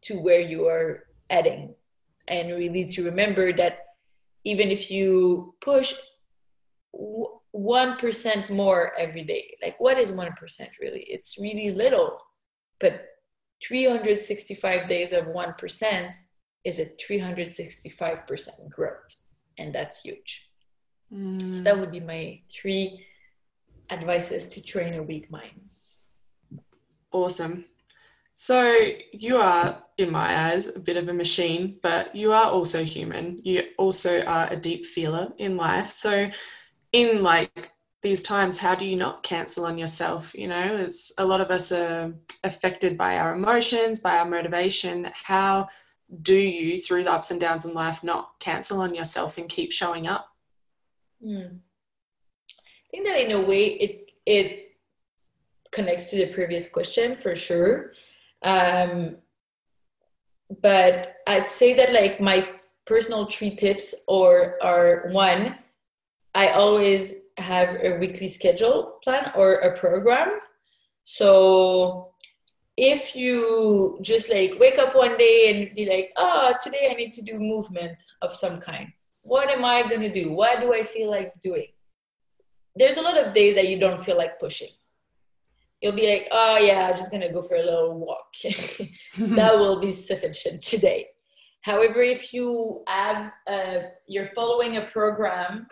to 0.03 0.19
where 0.19 0.41
you 0.41 0.67
are 0.67 1.07
heading 1.33 1.75
and 2.29 2.45
really 2.63 2.85
to 2.95 3.05
remember 3.11 3.53
that 3.53 3.75
even 4.45 4.71
if 4.71 4.91
you 4.91 5.55
push 5.61 5.95
1% 6.95 8.51
more 8.51 8.93
every 8.99 9.25
day 9.25 9.45
like 9.63 9.77
what 9.79 9.99
is 9.99 10.13
1% 10.13 10.29
really 10.81 11.05
it's 11.15 11.39
really 11.39 11.71
little 11.71 12.11
but 12.81 12.95
365 13.67 14.89
days 14.89 15.13
of 15.13 15.27
1% 15.27 16.13
is 16.65 16.79
a 16.81 16.87
365% 17.09 18.71
growth 18.71 19.15
and 19.59 19.75
that's 19.75 20.03
huge. 20.03 20.51
Mm. 21.13 21.59
So 21.59 21.63
that 21.63 21.79
would 21.79 21.93
be 21.93 22.01
my 22.01 22.41
three 22.51 23.05
advices 23.91 24.49
to 24.51 24.63
train 24.63 24.95
a 24.95 25.03
weak 25.03 25.31
mind. 25.31 25.61
Awesome. 27.13 27.65
So 28.43 28.77
you 29.13 29.37
are, 29.37 29.85
in 29.99 30.11
my 30.11 30.51
eyes, 30.51 30.67
a 30.67 30.81
bit 30.81 30.97
of 30.97 31.09
a 31.09 31.13
machine, 31.13 31.79
but 31.81 32.13
you 32.13 32.33
are 32.33 32.51
also 32.51 32.83
human. 32.83 33.39
You 33.45 33.63
also 33.79 34.21
are 34.25 34.49
a 34.51 34.57
deep 34.57 34.85
feeler 34.85 35.33
in 35.39 35.57
life. 35.57 35.93
So 35.93 36.29
in 36.91 37.23
like 37.23 37.71
these 38.03 38.21
times, 38.21 38.59
how 38.59 38.75
do 38.75 38.85
you 38.85 38.97
not 38.97 39.23
cancel 39.23 39.65
on 39.65 39.79
yourself? 39.79 40.35
You 40.35 40.49
know, 40.49 40.75
it's 40.75 41.13
a 41.19 41.25
lot 41.25 41.41
of 41.41 41.53
us 41.53 41.71
are 41.71 42.13
affected 42.43 42.99
by 42.99 43.19
our 43.19 43.33
emotions, 43.33 44.01
by 44.01 44.19
our 44.19 44.29
motivation. 44.29 45.09
How 45.15 45.69
do 46.23 46.35
you 46.35 46.79
through 46.79 47.05
the 47.05 47.13
ups 47.13 47.31
and 47.31 47.41
downs 47.41 47.65
in 47.65 47.75
life 47.75 48.03
not 48.03 48.41
cancel 48.41 48.81
on 48.81 48.93
yourself 48.93 49.39
and 49.39 49.49
keep 49.49 49.73
showing 49.73 50.07
up 50.07 50.27
mm. 51.25 51.49
i 51.49 52.91
think 52.91 53.07
that 53.07 53.25
in 53.25 53.31
a 53.31 53.41
way 53.41 53.69
it 53.69 54.11
it 54.27 54.73
connects 55.71 56.11
to 56.11 56.17
the 56.17 56.27
previous 56.35 56.71
question 56.71 57.17
for 57.17 57.35
sure 57.35 57.93
um, 58.45 59.17
but 60.61 61.17
i'd 61.29 61.49
say 61.49 61.73
that 61.75 61.93
like 61.93 62.21
my 62.21 62.47
personal 62.87 63.27
three 63.27 63.55
tips 63.55 64.05
or 64.09 64.59
are 64.63 65.09
one 65.13 65.57
i 66.35 66.49
always 66.49 67.15
have 67.39 67.77
a 67.83 67.97
weekly 67.99 68.29
schedule 68.29 68.99
plan 69.03 69.33
or 69.35 69.55
a 69.55 69.79
program 69.79 70.41
so 71.05 72.13
if 72.77 73.15
you 73.15 73.99
just 74.03 74.31
like 74.31 74.59
wake 74.59 74.79
up 74.79 74.95
one 74.95 75.17
day 75.19 75.67
and 75.67 75.75
be 75.75 75.89
like, 75.89 76.13
oh, 76.17 76.55
today 76.63 76.89
I 76.91 76.95
need 76.95 77.15
to 77.15 77.23
do 77.23 77.39
movement 77.39 78.03
of 78.23 78.35
some 78.35 78.61
kind. 78.61 78.89
What 79.23 79.51
am 79.51 79.65
I 79.65 79.83
going 79.83 80.01
to 80.01 80.13
do? 80.13 80.33
What 80.33 80.61
do 80.61 80.73
I 80.73 80.83
feel 80.83 81.11
like 81.11 81.33
doing? 81.43 81.67
There's 82.75 82.97
a 82.97 83.03
lot 83.03 83.19
of 83.19 83.35
days 83.35 83.55
that 83.57 83.69
you 83.69 83.79
don't 83.79 84.03
feel 84.03 84.17
like 84.17 84.39
pushing. 84.39 84.71
You'll 85.83 85.93
be 85.93 86.09
like, 86.09 86.29
oh, 86.31 86.59
yeah, 86.59 86.89
I'm 86.89 86.97
just 86.97 87.11
to 87.11 87.29
go 87.29 87.43
for 87.43 87.57
a 87.57 87.65
little 87.65 87.99
walk. 87.99 88.33
that 89.19 89.59
will 89.59 89.81
be 89.81 89.93
sufficient 89.93 90.63
today. 90.63 91.09
However, 91.63 92.01
if 92.01 92.33
you 92.33 92.85
have, 92.87 93.33
uh, 93.49 93.79
you're 94.07 94.31
following 94.35 94.77
a 94.77 94.83
program 94.83 95.67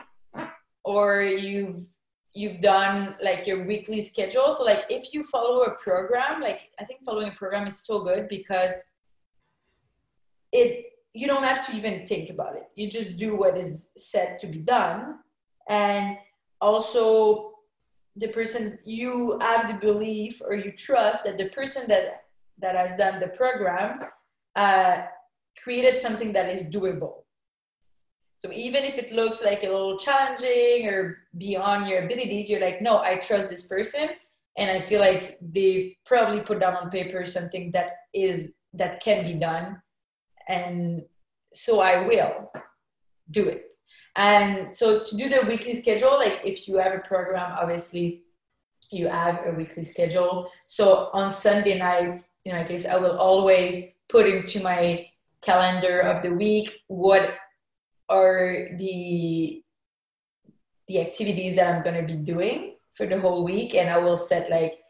or 0.84 1.22
you've 1.22 1.88
you've 2.32 2.60
done 2.60 3.16
like 3.22 3.46
your 3.46 3.66
weekly 3.66 4.00
schedule 4.00 4.54
so 4.56 4.62
like 4.62 4.84
if 4.88 5.12
you 5.12 5.24
follow 5.24 5.62
a 5.62 5.74
program 5.76 6.40
like 6.40 6.70
i 6.78 6.84
think 6.84 7.00
following 7.04 7.28
a 7.28 7.32
program 7.32 7.66
is 7.66 7.84
so 7.84 8.04
good 8.04 8.28
because 8.28 8.72
it 10.52 10.86
you 11.12 11.26
don't 11.26 11.42
have 11.42 11.66
to 11.66 11.76
even 11.76 12.06
think 12.06 12.30
about 12.30 12.54
it 12.54 12.72
you 12.76 12.88
just 12.88 13.16
do 13.16 13.34
what 13.34 13.58
is 13.58 13.90
said 13.96 14.38
to 14.40 14.46
be 14.46 14.58
done 14.58 15.16
and 15.68 16.16
also 16.60 17.49
the 18.20 18.28
person 18.28 18.78
you 18.84 19.38
have 19.40 19.68
the 19.68 19.86
belief 19.86 20.40
or 20.46 20.54
you 20.54 20.72
trust 20.72 21.24
that 21.24 21.38
the 21.38 21.48
person 21.50 21.82
that 21.88 22.24
that 22.58 22.76
has 22.76 22.96
done 22.98 23.18
the 23.20 23.28
program 23.28 23.98
uh, 24.56 25.06
created 25.62 25.98
something 25.98 26.32
that 26.32 26.48
is 26.48 26.64
doable 26.64 27.20
so 28.40 28.50
even 28.52 28.84
if 28.84 28.96
it 28.96 29.12
looks 29.12 29.44
like 29.44 29.62
a 29.64 29.68
little 29.68 29.98
challenging 29.98 30.88
or 30.88 31.18
beyond 31.36 31.86
your 31.88 32.04
abilities, 32.04 32.48
you're 32.48 32.60
like, 32.60 32.80
no, 32.80 32.98
I 32.98 33.16
trust 33.16 33.50
this 33.50 33.66
person. 33.66 34.08
And 34.56 34.70
I 34.70 34.80
feel 34.80 35.00
like 35.00 35.38
they 35.42 35.98
probably 36.06 36.40
put 36.40 36.60
down 36.60 36.74
on 36.76 36.90
paper 36.90 37.26
something 37.26 37.70
that 37.72 37.92
is 38.14 38.54
that 38.72 39.02
can 39.02 39.24
be 39.24 39.34
done. 39.34 39.82
And 40.48 41.02
so 41.52 41.80
I 41.80 42.06
will 42.06 42.50
do 43.30 43.46
it. 43.46 43.69
And 44.16 44.74
so 44.74 45.04
to 45.04 45.16
do 45.16 45.28
the 45.28 45.46
weekly 45.46 45.74
schedule, 45.74 46.18
like 46.18 46.40
if 46.44 46.66
you 46.68 46.78
have 46.78 46.92
a 46.92 46.98
program, 46.98 47.56
obviously 47.60 48.22
you 48.90 49.08
have 49.08 49.46
a 49.46 49.52
weekly 49.52 49.84
schedule. 49.84 50.50
So 50.66 51.10
on 51.12 51.32
Sunday 51.32 51.78
night, 51.78 52.22
in 52.44 52.56
my 52.56 52.64
case, 52.64 52.86
I 52.86 52.96
will 52.96 53.18
always 53.18 53.92
put 54.08 54.26
into 54.26 54.60
my 54.60 55.06
calendar 55.42 56.00
of 56.00 56.22
the 56.22 56.34
week 56.34 56.82
what 56.88 57.34
are 58.08 58.68
the 58.76 59.62
the 60.88 61.00
activities 61.00 61.54
that 61.54 61.72
I'm 61.72 61.84
gonna 61.84 62.02
be 62.02 62.16
doing 62.16 62.74
for 62.92 63.06
the 63.06 63.20
whole 63.20 63.44
week, 63.44 63.74
and 63.74 63.88
I 63.88 63.98
will 63.98 64.16
set 64.16 64.50
like 64.50 64.80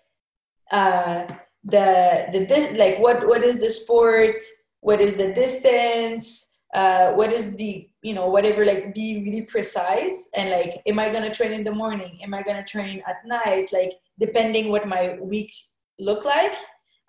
uh, 0.72 1.26
the 1.62 2.28
the 2.32 2.74
like 2.78 2.98
what 2.98 3.26
what 3.26 3.44
is 3.44 3.60
the 3.60 3.70
sport, 3.70 4.36
what 4.80 5.00
is 5.00 5.16
the 5.16 5.34
distance, 5.34 6.49
uh, 6.74 7.12
what 7.12 7.32
is 7.32 7.54
the 7.56 7.88
you 8.02 8.14
know 8.14 8.28
whatever 8.28 8.64
like 8.64 8.94
be 8.94 9.22
really 9.24 9.46
precise 9.46 10.30
and 10.36 10.50
like 10.50 10.80
am 10.86 10.98
i 10.98 11.08
going 11.08 11.24
to 11.24 11.34
train 11.34 11.52
in 11.52 11.64
the 11.64 11.74
morning? 11.74 12.18
Am 12.22 12.34
i 12.34 12.42
going 12.42 12.56
to 12.56 12.64
train 12.64 13.02
at 13.06 13.16
night? 13.26 13.72
Like 13.72 13.92
depending 14.18 14.70
what 14.70 14.86
my 14.86 15.18
week 15.20 15.52
look 15.98 16.24
like 16.24 16.56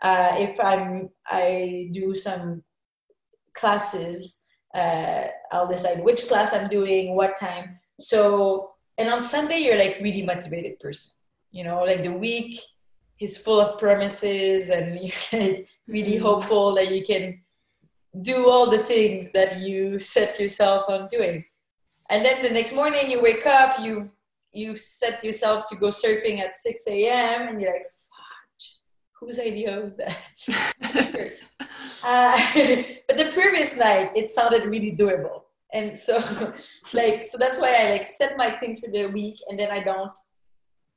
uh, 0.01 0.35
if 0.37 0.59
i'm 0.59 1.09
i 1.27 1.89
do 1.93 2.15
some 2.15 2.63
classes 3.53 4.41
uh, 4.73 5.25
i'll 5.51 5.67
decide 5.67 6.03
which 6.03 6.27
class 6.27 6.53
i'm 6.53 6.69
doing 6.69 7.15
what 7.15 7.37
time. 7.37 7.79
So 7.99 8.71
and 8.97 9.09
on 9.09 9.23
sunday 9.23 9.59
you're 9.59 9.77
like 9.77 9.99
really 10.01 10.23
motivated 10.23 10.79
person 10.79 11.21
you 11.51 11.63
know? 11.63 11.83
Like 11.83 12.03
the 12.03 12.11
week 12.11 12.59
is 13.19 13.37
full 13.37 13.61
of 13.61 13.77
promises 13.77 14.69
and 14.69 14.99
really 15.87 16.15
mm-hmm. 16.15 16.23
hopeful 16.23 16.75
that 16.75 16.91
you 16.91 17.05
can 17.05 17.41
do 18.19 18.49
all 18.49 18.69
the 18.69 18.79
things 18.79 19.31
that 19.31 19.59
you 19.59 19.99
set 19.99 20.39
yourself 20.39 20.85
on 20.89 21.07
doing. 21.07 21.45
And 22.09 22.25
then 22.25 22.43
the 22.43 22.49
next 22.49 22.75
morning 22.75 23.09
you 23.09 23.21
wake 23.21 23.45
up 23.45 23.79
you 23.79 24.11
you 24.51 24.75
set 24.75 25.23
yourself 25.23 25.67
to 25.67 25.75
go 25.77 25.87
surfing 25.87 26.39
at 26.39 26.57
6 26.57 26.87
a.m 26.87 27.47
and 27.47 27.61
you're 27.61 27.71
like 27.71 27.85
whose 29.17 29.39
idea 29.39 29.79
was 29.79 29.95
that? 29.97 30.17
Uh, 32.03 32.35
but 33.07 33.17
the 33.17 33.29
previous 33.31 33.77
night 33.77 34.09
it 34.15 34.29
sounded 34.31 34.65
really 34.65 34.95
doable. 34.95 35.43
And 35.71 35.97
so 35.97 36.17
like 36.93 37.25
so 37.27 37.37
that's 37.37 37.59
why 37.59 37.75
i 37.77 37.91
like 37.91 38.05
set 38.05 38.35
my 38.35 38.51
things 38.51 38.79
for 38.79 38.89
the 38.89 39.05
week 39.07 39.37
and 39.47 39.57
then 39.57 39.71
i 39.71 39.79
don't 39.79 40.17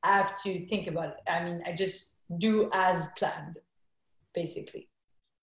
have 0.03 0.43
to 0.43 0.67
think 0.67 0.89
about 0.89 1.11
it. 1.11 1.31
I 1.31 1.45
mean 1.45 1.63
i 1.67 1.73
just 1.73 2.17
do 2.39 2.71
as 2.73 3.13
planned 3.19 3.61
basically. 4.35 4.89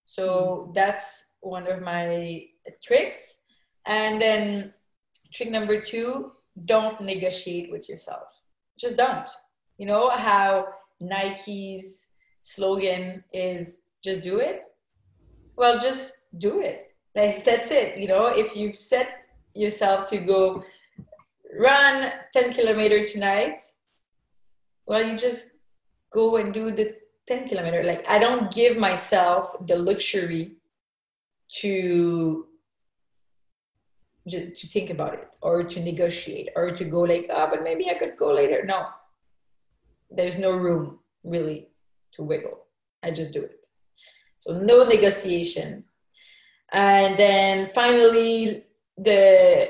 So 0.05 0.67
mm. 0.67 0.73
that's 0.73 1.30
one 1.41 1.67
of 1.67 1.81
my 1.81 2.45
tricks. 2.83 3.43
And 3.85 4.21
then 4.21 4.73
trick 5.33 5.51
number 5.51 5.81
two, 5.81 6.31
don't 6.65 7.01
negotiate 7.01 7.71
with 7.71 7.89
yourself. 7.89 8.27
Just 8.79 8.97
don't. 8.97 9.29
You 9.77 9.87
know 9.87 10.09
how 10.09 10.67
Nike's 10.99 12.11
slogan 12.41 13.23
is 13.33 13.83
just 14.03 14.23
do 14.23 14.39
it? 14.39 14.63
Well, 15.55 15.79
just 15.79 16.25
do 16.37 16.61
it. 16.61 16.95
Like 17.15 17.43
that's 17.43 17.71
it. 17.71 17.97
You 17.97 18.07
know, 18.07 18.27
if 18.27 18.55
you've 18.55 18.75
set 18.75 19.25
yourself 19.53 20.07
to 20.09 20.17
go 20.17 20.63
run 21.59 22.13
10 22.33 22.53
kilometer 22.53 23.05
tonight, 23.07 23.61
well, 24.85 25.05
you 25.05 25.17
just 25.17 25.57
go 26.11 26.37
and 26.37 26.53
do 26.53 26.71
the 26.71 26.95
10 27.27 27.47
kilometer 27.47 27.83
like 27.83 28.07
i 28.09 28.19
don't 28.19 28.51
give 28.53 28.77
myself 28.77 29.55
the 29.67 29.77
luxury 29.77 30.57
to 31.59 32.47
just 34.27 34.55
to 34.57 34.67
think 34.67 34.89
about 34.89 35.13
it 35.15 35.27
or 35.41 35.63
to 35.63 35.81
negotiate 35.81 36.49
or 36.55 36.71
to 36.71 36.85
go 36.85 37.01
like 37.01 37.25
oh 37.31 37.47
but 37.49 37.63
maybe 37.63 37.89
i 37.89 37.95
could 37.95 38.15
go 38.17 38.31
later. 38.33 38.63
No. 38.65 38.87
There's 40.09 40.37
no 40.37 40.51
room 40.51 40.99
really 41.23 41.69
to 42.13 42.23
wiggle. 42.23 42.65
I 43.01 43.11
just 43.11 43.31
do 43.31 43.41
it. 43.41 43.65
So 44.39 44.53
no 44.53 44.83
negotiation. 44.83 45.85
And 46.71 47.17
then 47.17 47.67
finally 47.67 48.65
the 48.97 49.69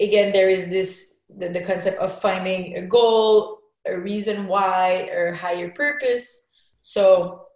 again 0.00 0.32
there 0.32 0.48
is 0.48 0.70
this 0.70 1.14
the, 1.36 1.48
the 1.48 1.60
concept 1.60 1.98
of 1.98 2.18
finding 2.20 2.76
a 2.76 2.82
goal 2.82 3.58
a 3.86 3.98
reason 3.98 4.46
why 4.46 5.08
or 5.12 5.32
higher 5.32 5.70
purpose. 5.70 6.50
So 6.82 7.46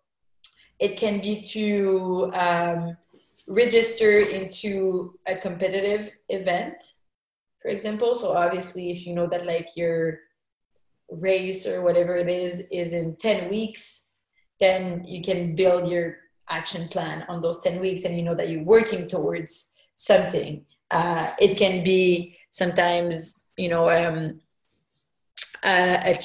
it 0.79 0.97
can 0.97 1.21
be 1.21 1.43
to 1.43 2.31
um, 2.35 2.97
register 3.49 4.21
into 4.21 5.19
a 5.27 5.35
competitive 5.35 6.13
event, 6.29 6.77
for 7.61 7.69
example. 7.69 8.15
So 8.15 8.37
obviously, 8.37 8.91
if 8.91 9.07
you 9.07 9.15
know 9.15 9.27
that 9.27 9.47
like 9.47 9.71
your 9.75 10.21
race 11.11 11.67
or 11.67 11.83
whatever 11.83 12.15
it 12.15 12.29
is 12.29 12.65
is 12.71 12.93
in 12.93 13.17
10 13.17 13.49
weeks, 13.49 14.15
then 14.61 15.03
you 15.07 15.23
can 15.23 15.55
build 15.55 15.91
your 15.91 16.19
action 16.51 16.87
plan 16.89 17.25
on 17.29 17.41
those 17.41 17.61
10 17.61 17.81
weeks 17.81 18.05
and 18.05 18.17
you 18.17 18.23
know 18.23 18.35
that 18.35 18.51
you're 18.51 18.63
working 18.63 19.09
towards 19.09 19.73
something. 19.95 20.65
Uh, 20.91 21.31
it 21.41 21.57
can 21.57 21.83
be 21.83 22.37
sometimes, 22.51 23.47
you 23.57 23.69
know, 23.69 23.91
um, 23.91 24.41
a, 25.65 26.19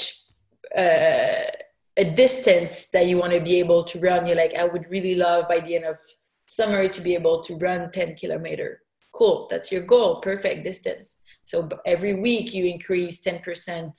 a, 0.77 1.51
a 1.97 2.03
distance 2.15 2.89
that 2.89 3.07
you 3.07 3.17
want 3.17 3.31
to 3.31 3.39
be 3.39 3.59
able 3.59 3.83
to 3.83 3.99
run. 3.99 4.25
You're 4.25 4.35
like, 4.35 4.55
I 4.55 4.65
would 4.65 4.89
really 4.89 5.15
love 5.15 5.47
by 5.47 5.59
the 5.59 5.75
end 5.75 5.85
of 5.85 5.99
summer 6.55 6.87
to 6.87 7.01
be 7.01 7.13
able 7.13 7.43
to 7.43 7.55
run 7.57 7.91
10 7.91 8.15
kilometer. 8.15 8.81
Cool, 9.13 9.47
that's 9.49 9.71
your 9.71 9.83
goal. 9.83 10.21
Perfect 10.21 10.63
distance. 10.63 11.21
So 11.43 11.69
every 11.85 12.15
week 12.15 12.53
you 12.53 12.65
increase 12.65 13.21
10% 13.21 13.91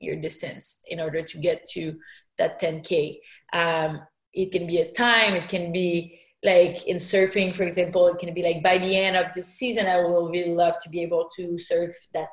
your 0.00 0.16
distance 0.16 0.80
in 0.88 1.00
order 1.00 1.22
to 1.22 1.38
get 1.38 1.66
to 1.70 1.96
that 2.36 2.60
10k. 2.60 3.18
Um, 3.52 4.00
it 4.32 4.52
can 4.52 4.66
be 4.66 4.78
a 4.78 4.92
time. 4.92 5.34
It 5.34 5.48
can 5.48 5.72
be 5.72 6.20
like 6.44 6.86
in 6.86 6.98
surfing, 6.98 7.54
for 7.54 7.64
example. 7.64 8.06
It 8.08 8.18
can 8.18 8.32
be 8.32 8.42
like 8.42 8.62
by 8.62 8.78
the 8.78 8.96
end 8.96 9.16
of 9.16 9.32
the 9.34 9.42
season, 9.42 9.86
I 9.86 10.00
will 10.00 10.28
really 10.28 10.54
love 10.54 10.76
to 10.82 10.88
be 10.88 11.02
able 11.02 11.28
to 11.36 11.58
surf 11.58 11.94
that 12.14 12.30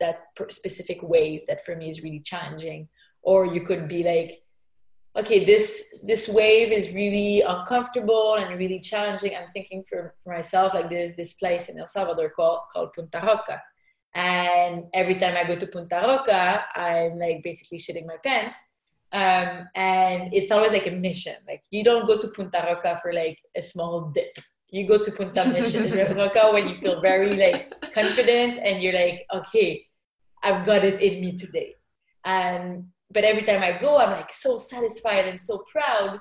that 0.00 0.16
specific 0.50 0.98
wave 1.02 1.46
that 1.46 1.64
for 1.64 1.76
me 1.76 1.88
is 1.88 2.02
really 2.02 2.20
challenging 2.20 2.88
or 3.22 3.46
you 3.46 3.62
could 3.62 3.88
be 3.88 4.02
like 4.02 4.42
okay 5.16 5.44
this 5.44 6.04
this 6.06 6.28
wave 6.28 6.72
is 6.72 6.92
really 6.92 7.40
uncomfortable 7.42 8.34
and 8.34 8.58
really 8.58 8.80
challenging. 8.80 9.34
I'm 9.36 9.50
thinking 9.52 9.84
for, 9.88 10.14
for 10.22 10.32
myself 10.32 10.74
like 10.74 10.88
there's 10.88 11.14
this 11.14 11.34
place 11.34 11.68
in 11.68 11.78
el 11.78 11.86
salvador 11.86 12.30
called, 12.30 12.60
called 12.72 12.92
punta 12.92 13.20
roca. 13.24 13.62
And 14.14 14.84
every 14.94 15.16
time 15.16 15.36
i 15.36 15.44
go 15.44 15.56
to 15.56 15.66
punta 15.66 16.00
roca 16.04 16.64
i'm 16.76 17.18
like 17.18 17.42
basically 17.42 17.78
shitting 17.78 18.06
my 18.06 18.16
pants. 18.22 18.56
Um, 19.12 19.68
and 19.76 20.34
it's 20.34 20.50
always 20.50 20.72
like 20.72 20.88
a 20.88 20.90
mission. 20.90 21.36
Like 21.46 21.62
you 21.70 21.84
don't 21.84 22.06
go 22.06 22.20
to 22.20 22.28
punta 22.28 22.64
roca 22.66 22.98
for 23.00 23.12
like 23.12 23.38
a 23.56 23.62
small 23.62 24.10
dip. 24.10 24.36
You 24.74 24.88
go 24.88 24.98
to 24.98 25.12
Punta 25.12 26.14
Roca 26.16 26.50
when 26.52 26.66
you 26.66 26.74
feel 26.74 27.00
very 27.00 27.36
like 27.36 27.72
confident 27.92 28.58
and 28.58 28.82
you're 28.82 28.92
like, 28.92 29.24
okay, 29.32 29.86
I've 30.42 30.66
got 30.66 30.84
it 30.84 31.00
in 31.00 31.20
me 31.20 31.36
today. 31.38 31.76
And 32.24 32.88
but 33.14 33.24
every 33.24 33.42
time 33.42 33.62
I 33.62 33.78
go, 33.78 33.98
I'm 33.98 34.10
like 34.10 34.32
so 34.32 34.58
satisfied 34.58 35.26
and 35.26 35.40
so 35.40 35.64
proud. 35.70 36.20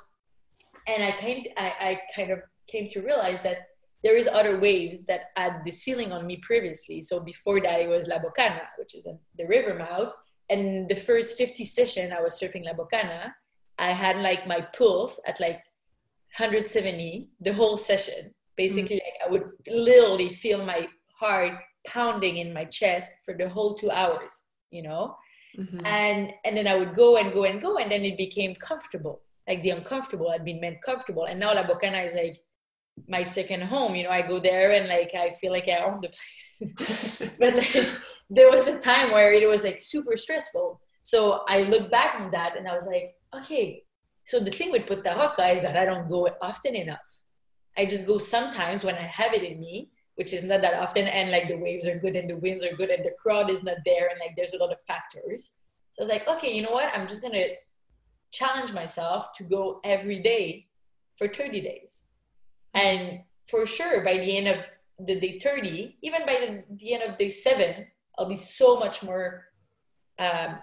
And 0.88 1.04
I 1.04 1.12
kind 1.12 1.48
I, 1.58 1.68
I 1.90 2.02
kind 2.16 2.32
of 2.32 2.40
came 2.68 2.88
to 2.90 3.02
realize 3.02 3.42
that 3.42 3.58
there 4.04 4.16
is 4.16 4.28
other 4.28 4.60
waves 4.60 5.06
that 5.06 5.32
had 5.36 5.62
this 5.66 5.84
feeling 5.84 6.12
on 6.12 6.28
me 6.28 6.38
previously. 6.38 7.02
So 7.02 7.20
before 7.20 7.60
that, 7.62 7.82
it 7.82 7.90
was 7.90 8.08
La 8.08 8.20
Bocana, 8.20 8.66
which 8.78 8.96
is 8.96 9.06
a, 9.06 9.18
the 9.38 9.48
river 9.48 9.76
mouth. 9.76 10.14
And 10.50 10.90
the 10.90 10.96
first 10.96 11.38
50 11.38 11.64
session 11.66 12.14
I 12.14 12.22
was 12.22 12.40
surfing 12.40 12.66
La 12.66 12.74
Bocana, 12.74 13.32
I 13.80 13.92
had 13.92 14.18
like 14.18 14.46
my 14.46 14.62
pulse 14.78 15.20
at 15.28 15.40
like 15.40 15.62
170 16.38 17.30
the 17.42 17.54
whole 17.54 17.78
session 17.78 18.34
basically 18.56 18.96
mm-hmm. 18.96 19.06
like 19.06 19.28
i 19.28 19.32
would 19.32 19.52
literally 19.68 20.30
feel 20.30 20.66
my 20.66 20.88
heart 21.20 21.54
pounding 21.86 22.38
in 22.38 22.52
my 22.52 22.66
chest 22.66 23.12
for 23.24 23.36
the 23.38 23.48
whole 23.48 23.76
two 23.76 23.92
hours 23.92 24.46
you 24.72 24.82
know 24.82 25.16
mm-hmm. 25.58 25.86
and 25.86 26.32
and 26.46 26.58
then 26.58 26.68
i 26.68 26.76
would 26.76 26.94
go 26.96 27.18
and 27.18 27.34
go 27.34 27.44
and 27.44 27.62
go 27.62 27.78
and 27.78 27.92
then 27.92 28.04
it 28.04 28.18
became 28.18 28.56
comfortable. 28.56 29.22
Like 29.48 29.62
the 29.62 29.72
uncomfortable 29.72 30.32
had 30.32 30.46
been 30.46 30.62
made 30.62 30.82
comfortable. 30.82 31.26
And 31.26 31.38
now 31.40 31.54
la 31.54 31.64
bocana 31.64 32.06
is 32.06 32.14
like 32.14 32.40
my 33.10 33.24
second 33.24 33.62
home. 33.64 33.96
You 33.96 34.04
know 34.06 34.10
i 34.10 34.22
go 34.22 34.40
there 34.40 34.72
and 34.72 34.88
like 34.88 35.14
i 35.16 35.32
feel 35.32 35.52
like 35.52 35.68
i 35.68 35.84
own 35.84 36.02
the 36.02 36.10
place. 36.10 37.22
But 37.40 37.56
like 37.56 37.88
there 38.30 38.50
was 38.50 38.68
a 38.68 38.82
time 38.82 39.12
where 39.12 39.32
it 39.32 39.48
was 39.48 39.64
like 39.64 39.82
super 39.82 40.16
stressful. 40.18 40.80
So 41.02 41.44
i 41.48 41.64
look 41.64 41.92
back 41.92 42.20
on 42.20 42.32
that 42.32 42.58
and 42.58 42.68
i 42.68 42.74
was 42.74 42.88
like 42.88 43.16
okay. 43.40 43.84
So 44.26 44.40
the 44.40 44.52
thing 44.52 44.72
with 44.72 44.88
punta 44.88 45.14
roca 45.18 45.46
is 45.48 45.64
that 45.64 45.76
i 45.76 45.86
don't 45.86 46.08
go 46.08 46.30
often 46.42 46.76
enough. 46.76 47.10
I 47.78 47.86
just 47.86 48.06
go 48.06 48.20
sometimes 48.20 48.84
when 48.84 48.96
I 48.96 49.08
have 49.08 49.34
it 49.34 49.44
in 49.44 49.60
me, 49.60 49.90
which 50.16 50.34
is 50.34 50.44
not 50.44 50.62
that 50.62 50.76
often, 50.76 51.08
and 51.08 51.32
like 51.32 51.48
the 51.48 51.58
waves 51.58 51.86
are 51.86 51.98
good 51.98 52.16
and 52.16 52.30
the 52.30 52.38
winds 52.38 52.64
are 52.64 52.76
good 52.76 52.90
and 52.90 53.04
the 53.04 53.16
crowd 53.22 53.50
is 53.50 53.64
not 53.64 53.78
there, 53.86 54.08
and 54.08 54.20
like 54.20 54.36
there's 54.36 54.54
a 54.54 54.58
lot 54.58 54.72
of 54.72 54.82
factors. 54.82 55.56
So 55.94 56.04
I 56.04 56.06
was 56.06 56.14
like, 56.14 56.28
okay, 56.28 56.56
you 56.56 56.62
know 56.62 56.72
what? 56.72 56.92
I'm 56.96 57.08
just 57.08 57.22
gonna 57.22 57.48
challenge 58.32 58.74
myself 58.74 59.34
to 59.34 59.44
go 59.44 59.80
every 59.84 60.20
day 60.22 60.68
for 61.18 61.28
30 61.28 61.62
days. 61.62 62.10
And 62.74 63.22
for 63.48 63.66
sure, 63.66 64.04
by 64.04 64.18
the 64.18 64.38
end 64.38 64.48
of 64.48 64.58
the 65.06 65.20
day 65.20 65.40
30, 65.40 65.98
even 66.02 66.26
by 66.26 66.34
the, 66.34 66.64
the 66.78 66.94
end 66.94 67.04
of 67.04 67.18
day 67.18 67.30
seven, 67.30 67.86
I'll 68.18 68.30
be 68.30 68.36
so 68.36 68.80
much 68.80 69.04
more 69.04 69.46
um, 70.20 70.58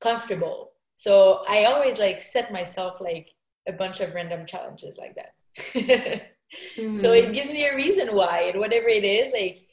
comfortable. 0.00 0.72
So 0.96 1.44
I 1.48 1.64
always 1.64 1.98
like 1.98 2.20
set 2.20 2.52
myself 2.52 3.00
like 3.00 3.28
a 3.66 3.72
bunch 3.72 4.00
of 4.00 4.14
random 4.14 4.46
challenges 4.46 4.98
like 4.98 5.16
that 5.16 6.32
mm-hmm. 6.76 6.96
So 6.96 7.12
it 7.12 7.32
gives 7.32 7.50
me 7.50 7.66
a 7.66 7.74
reason 7.74 8.08
why, 8.14 8.50
and 8.52 8.60
whatever 8.60 8.88
it 8.88 9.04
is, 9.04 9.32
like 9.32 9.66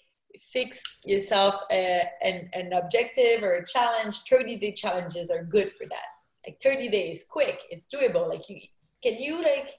fix 0.52 1.00
yourself 1.06 1.56
a, 1.72 2.04
an, 2.22 2.50
an 2.54 2.74
objective 2.74 3.44
or 3.44 3.56
a 3.56 3.66
challenge. 3.66 4.22
30 4.30 4.58
day 4.58 4.72
challenges 4.72 5.30
are 5.30 5.44
good 5.44 5.72
for 5.72 5.86
that. 5.88 6.10
Like 6.46 6.60
30 6.62 6.90
days, 6.90 7.26
quick, 7.30 7.62
it's 7.70 7.88
doable. 7.94 8.28
Like 8.28 8.50
you 8.50 8.60
can 9.04 9.18
you 9.22 9.42
like 9.42 9.72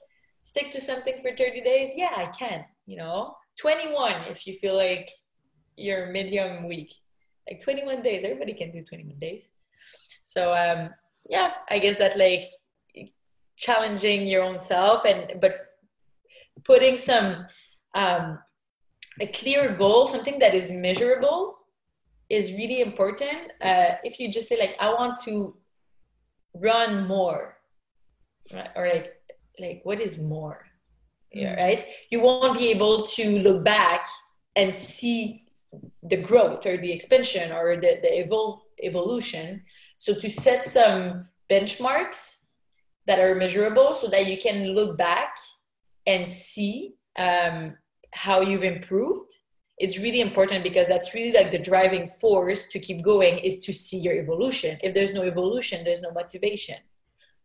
stick 0.43 0.71
to 0.71 0.81
something 0.81 1.21
for 1.21 1.35
30 1.35 1.61
days? 1.61 1.91
Yeah, 1.95 2.11
I 2.15 2.27
can, 2.27 2.65
you 2.85 2.97
know. 2.97 3.35
21 3.59 4.13
if 4.29 4.47
you 4.47 4.53
feel 4.55 4.75
like 4.75 5.09
you're 5.75 6.07
medium 6.07 6.67
weak. 6.67 6.93
Like 7.49 7.61
21 7.61 8.01
days, 8.01 8.23
everybody 8.23 8.53
can 8.53 8.71
do 8.71 8.83
21 8.83 9.19
days. 9.19 9.49
So 10.23 10.53
um, 10.53 10.91
yeah, 11.29 11.51
I 11.69 11.79
guess 11.79 11.97
that 11.97 12.17
like 12.17 12.49
challenging 13.57 14.25
your 14.25 14.43
own 14.43 14.57
self 14.57 15.05
and 15.05 15.39
but 15.39 15.70
putting 16.63 16.97
some 16.97 17.45
um, 17.95 18.39
a 19.19 19.27
clear 19.27 19.75
goal, 19.75 20.07
something 20.07 20.39
that 20.39 20.53
is 20.53 20.71
measurable, 20.71 21.57
is 22.29 22.53
really 22.53 22.81
important. 22.81 23.51
Uh, 23.61 23.95
if 24.03 24.19
you 24.19 24.31
just 24.31 24.47
say 24.47 24.57
like, 24.57 24.75
I 24.79 24.89
want 24.93 25.21
to 25.23 25.55
run 26.53 27.07
more, 27.07 27.57
right? 28.53 28.69
or 28.75 28.87
like, 28.87 29.13
like 29.59 29.81
what 29.83 29.99
is 29.99 30.17
more, 30.17 30.65
yeah, 31.31 31.55
mm. 31.55 31.57
right? 31.57 31.85
You 32.09 32.21
won't 32.21 32.57
be 32.57 32.69
able 32.71 33.05
to 33.07 33.39
look 33.39 33.63
back 33.63 34.07
and 34.55 34.75
see 34.75 35.45
the 36.03 36.17
growth 36.17 36.65
or 36.65 36.77
the 36.77 36.91
expansion 36.91 37.51
or 37.51 37.75
the, 37.75 37.99
the 38.01 38.25
evol- 38.25 38.61
evolution. 38.81 39.63
So 39.97 40.13
to 40.15 40.29
set 40.29 40.67
some 40.67 41.27
benchmarks 41.49 42.51
that 43.07 43.19
are 43.19 43.35
measurable 43.35 43.95
so 43.95 44.07
that 44.07 44.27
you 44.27 44.37
can 44.37 44.73
look 44.73 44.97
back 44.97 45.35
and 46.07 46.27
see 46.27 46.93
um, 47.17 47.75
how 48.13 48.41
you've 48.41 48.63
improved 48.63 49.31
it's 49.81 49.97
really 49.97 50.21
important 50.21 50.63
because 50.63 50.87
that's 50.87 51.15
really 51.15 51.31
like 51.31 51.49
the 51.49 51.57
driving 51.57 52.07
force 52.07 52.67
to 52.67 52.77
keep 52.77 53.03
going 53.03 53.39
is 53.39 53.61
to 53.61 53.73
see 53.73 53.97
your 53.97 54.13
evolution. 54.13 54.77
If 54.83 54.93
there's 54.93 55.11
no 55.11 55.23
evolution 55.23 55.83
there's 55.83 56.03
no 56.03 56.11
motivation. 56.11 56.75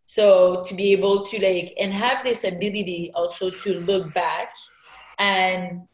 So 0.05 0.62
to 0.64 0.75
be 0.75 0.92
able 0.92 1.27
to 1.27 1.38
like 1.38 1.73
and 1.81 1.95
have 1.95 2.23
this 2.23 2.45
ability 2.45 3.11
also 3.14 3.49
to 3.49 3.71
look 3.87 4.12
back 4.12 4.51
and 5.19 5.88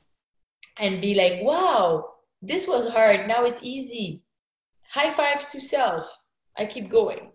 and 0.78 1.00
be 1.00 1.14
like 1.14 1.42
wow 1.42 2.08
this 2.42 2.66
was 2.66 2.88
hard. 2.90 3.28
Now 3.28 3.44
it's 3.44 3.62
easy. 3.62 4.24
High 4.90 5.10
five 5.10 5.48
to 5.52 5.60
self. 5.60 6.04
I 6.58 6.66
keep 6.66 6.88
going. 6.90 7.30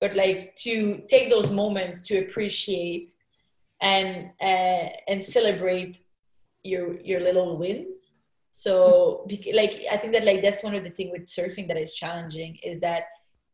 But 0.00 0.16
like 0.16 0.56
to 0.62 1.02
take 1.10 1.28
those 1.28 1.50
moments 1.50 2.00
to 2.08 2.20
appreciate 2.20 3.12
and 3.80 4.30
uh, 4.40 4.88
and 5.08 5.22
celebrate 5.22 5.98
your 6.62 7.00
your 7.00 7.20
little 7.20 7.56
wins. 7.58 8.14
So 8.52 9.26
like 9.52 9.82
i 9.92 9.98
think 9.98 10.14
that 10.14 10.24
like 10.24 10.40
that's 10.40 10.64
one 10.64 10.74
of 10.74 10.82
the 10.82 10.90
things 10.90 11.12
with 11.12 11.26
surfing 11.26 11.68
that 11.68 11.76
is 11.76 11.92
challenging 11.92 12.56
is 12.62 12.80
that 12.80 13.04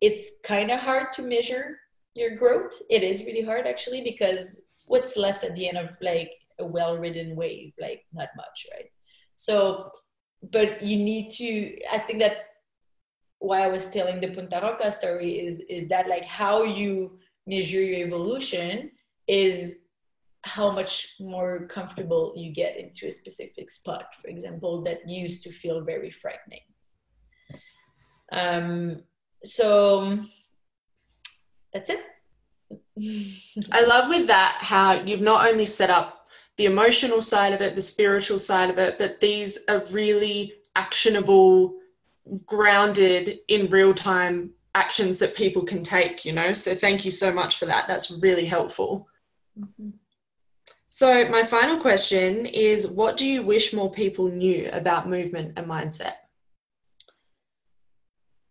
it's 0.00 0.38
kind 0.44 0.70
of 0.70 0.78
hard 0.78 1.12
to 1.14 1.22
measure 1.22 1.78
your 2.14 2.36
growth. 2.36 2.80
It 2.90 3.02
is 3.02 3.24
really 3.24 3.42
hard 3.42 3.66
actually 3.66 4.02
because 4.02 4.62
what's 4.86 5.16
left 5.16 5.44
at 5.44 5.56
the 5.56 5.68
end 5.68 5.78
of 5.78 5.90
like 6.00 6.30
a 6.58 6.66
well-ridden 6.66 7.34
wave? 7.34 7.72
Like 7.80 8.04
not 8.12 8.28
much 8.36 8.66
right? 8.74 8.90
So 9.34 9.90
but 10.50 10.82
you 10.82 10.96
need 10.96 11.32
to 11.32 11.76
i 11.92 11.98
think 11.98 12.18
that 12.18 12.36
why 13.38 13.62
i 13.62 13.68
was 13.68 13.90
telling 13.90 14.20
the 14.20 14.28
punta 14.28 14.58
roca 14.62 14.90
story 14.90 15.38
is 15.38 15.60
is 15.68 15.88
that 15.88 16.08
like 16.08 16.24
how 16.24 16.64
you 16.64 17.18
measure 17.46 17.80
your 17.80 18.06
evolution 18.06 18.90
is 19.28 19.78
how 20.44 20.70
much 20.70 21.14
more 21.20 21.66
comfortable 21.66 22.32
you 22.36 22.52
get 22.52 22.76
into 22.76 23.06
a 23.06 23.12
specific 23.12 23.70
spot, 23.70 24.06
for 24.20 24.28
example, 24.28 24.82
that 24.82 25.08
used 25.08 25.42
to 25.44 25.52
feel 25.52 25.80
very 25.82 26.10
frightening. 26.10 26.60
Um, 28.32 29.02
so 29.44 30.20
that's 31.72 31.90
it. 31.90 32.04
I 33.72 33.82
love 33.82 34.08
with 34.08 34.26
that 34.26 34.56
how 34.60 35.00
you've 35.02 35.20
not 35.20 35.48
only 35.48 35.66
set 35.66 35.90
up 35.90 36.26
the 36.56 36.66
emotional 36.66 37.22
side 37.22 37.52
of 37.52 37.60
it, 37.60 37.74
the 37.76 37.82
spiritual 37.82 38.38
side 38.38 38.70
of 38.70 38.78
it, 38.78 38.98
but 38.98 39.20
these 39.20 39.60
are 39.68 39.82
really 39.92 40.54
actionable, 40.76 41.74
grounded 42.46 43.38
in 43.48 43.70
real 43.70 43.94
time 43.94 44.50
actions 44.74 45.18
that 45.18 45.36
people 45.36 45.64
can 45.64 45.82
take, 45.82 46.24
you 46.24 46.32
know? 46.32 46.52
So 46.52 46.74
thank 46.74 47.04
you 47.04 47.10
so 47.10 47.32
much 47.32 47.58
for 47.58 47.66
that. 47.66 47.86
That's 47.88 48.18
really 48.22 48.44
helpful. 48.44 49.08
Mm-hmm. 49.58 49.90
So, 50.94 51.26
my 51.30 51.42
final 51.42 51.80
question 51.80 52.44
is 52.44 52.90
what 52.90 53.16
do 53.16 53.26
you 53.26 53.42
wish 53.42 53.72
more 53.72 53.90
people 53.90 54.28
knew 54.28 54.68
about 54.72 55.08
movement 55.08 55.54
and 55.56 55.66
mindset? 55.66 56.16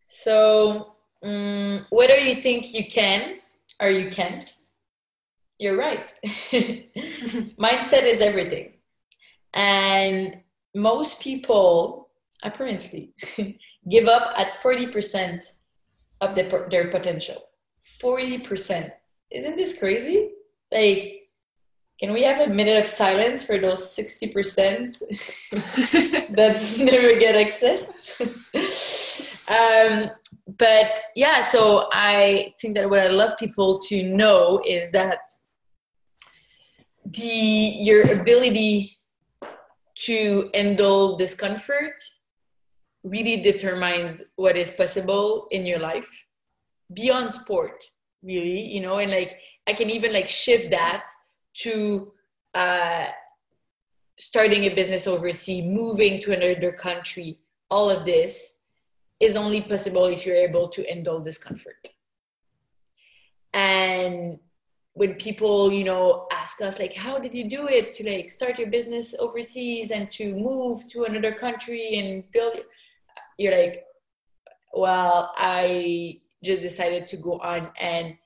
So, 0.08 0.96
um, 1.22 1.86
whether 1.92 2.18
you 2.18 2.42
think 2.42 2.74
you 2.74 2.88
can 2.88 3.36
or 3.80 3.92
you 3.92 4.10
can't, 4.10 4.52
you're 5.60 5.78
right. 5.78 6.12
mindset 6.26 8.06
is 8.06 8.22
everything. 8.22 8.74
And 9.54 10.40
most 10.74 11.22
people, 11.22 12.10
apparently, 12.42 13.14
give 13.88 14.08
up 14.08 14.34
at 14.36 14.50
40% 14.64 15.46
of 16.22 16.34
the, 16.34 16.68
their 16.72 16.88
potential. 16.88 17.44
40%. 18.02 18.90
Isn't 19.30 19.58
this 19.58 19.78
crazy? 19.78 20.32
Like, 20.72 21.21
can 22.02 22.14
we 22.14 22.24
have 22.24 22.42
a 22.42 22.52
minute 22.52 22.82
of 22.82 22.88
silence 22.90 23.44
for 23.44 23.60
those 23.60 23.96
60% 23.96 24.98
that 26.36 26.78
never 26.80 27.20
get 27.20 27.36
accessed? 27.36 28.22
um, 29.48 30.10
but 30.58 30.92
yeah, 31.16 31.44
so 31.44 31.90
I 31.94 32.56
think 32.60 32.76
that 32.76 32.90
what 32.90 33.02
I 33.02 33.10
love 33.10 33.38
people 33.38 33.78
to 33.90 34.02
know 34.02 34.64
is 34.66 34.92
that 34.94 35.20
the 37.06 37.18
your 37.20 38.20
ability 38.20 38.98
to 40.06 40.50
handle 40.56 41.18
discomfort 41.18 42.02
really 43.04 43.44
determines 43.44 44.24
what 44.38 44.58
is 44.58 44.72
possible 44.72 45.48
in 45.52 45.68
your 45.68 45.80
life 45.80 46.10
beyond 46.94 47.34
sport 47.34 47.84
really 48.24 48.62
you 48.62 48.82
know 48.82 49.00
and 49.00 49.12
like 49.12 49.40
i 49.68 49.74
can 49.74 49.90
even 49.90 50.14
like 50.14 50.28
shift 50.28 50.70
that 50.70 51.06
to 51.56 52.12
uh, 52.54 53.08
starting 54.18 54.66
a 54.66 54.70
business 54.70 55.08
overseas, 55.08 55.66
moving 55.66 56.22
to 56.22 56.32
another 56.32 56.72
country, 56.72 57.40
all 57.70 57.90
of 57.90 58.06
this 58.06 58.62
is 59.20 59.38
only 59.38 59.62
possible 59.62 60.06
if 60.06 60.26
you're 60.26 60.36
able 60.36 60.68
to 60.70 60.84
handle 60.84 61.20
discomfort. 61.20 61.88
And 63.54 64.40
when 64.94 65.16
people, 65.16 65.72
you 65.72 65.84
know, 65.84 66.28
ask 66.32 66.62
us 66.62 66.80
like, 66.80 66.94
how 66.94 67.18
did 67.20 67.34
you 67.34 67.50
do 67.50 67.68
it 67.68 67.94
to 67.94 68.10
like 68.10 68.30
start 68.30 68.60
your 68.60 68.70
business 68.70 69.16
overseas 69.20 69.92
and 69.92 70.10
to 70.12 70.36
move 70.36 70.90
to 70.90 71.04
another 71.04 71.32
country 71.32 71.96
and 71.96 72.24
build, 72.32 72.60
you're 73.38 73.58
like, 73.58 73.86
well, 74.74 75.34
I 75.38 76.22
just 76.44 76.62
decided 76.62 77.08
to 77.10 77.18
go 77.18 77.40
on 77.40 77.72
and 77.80 78.18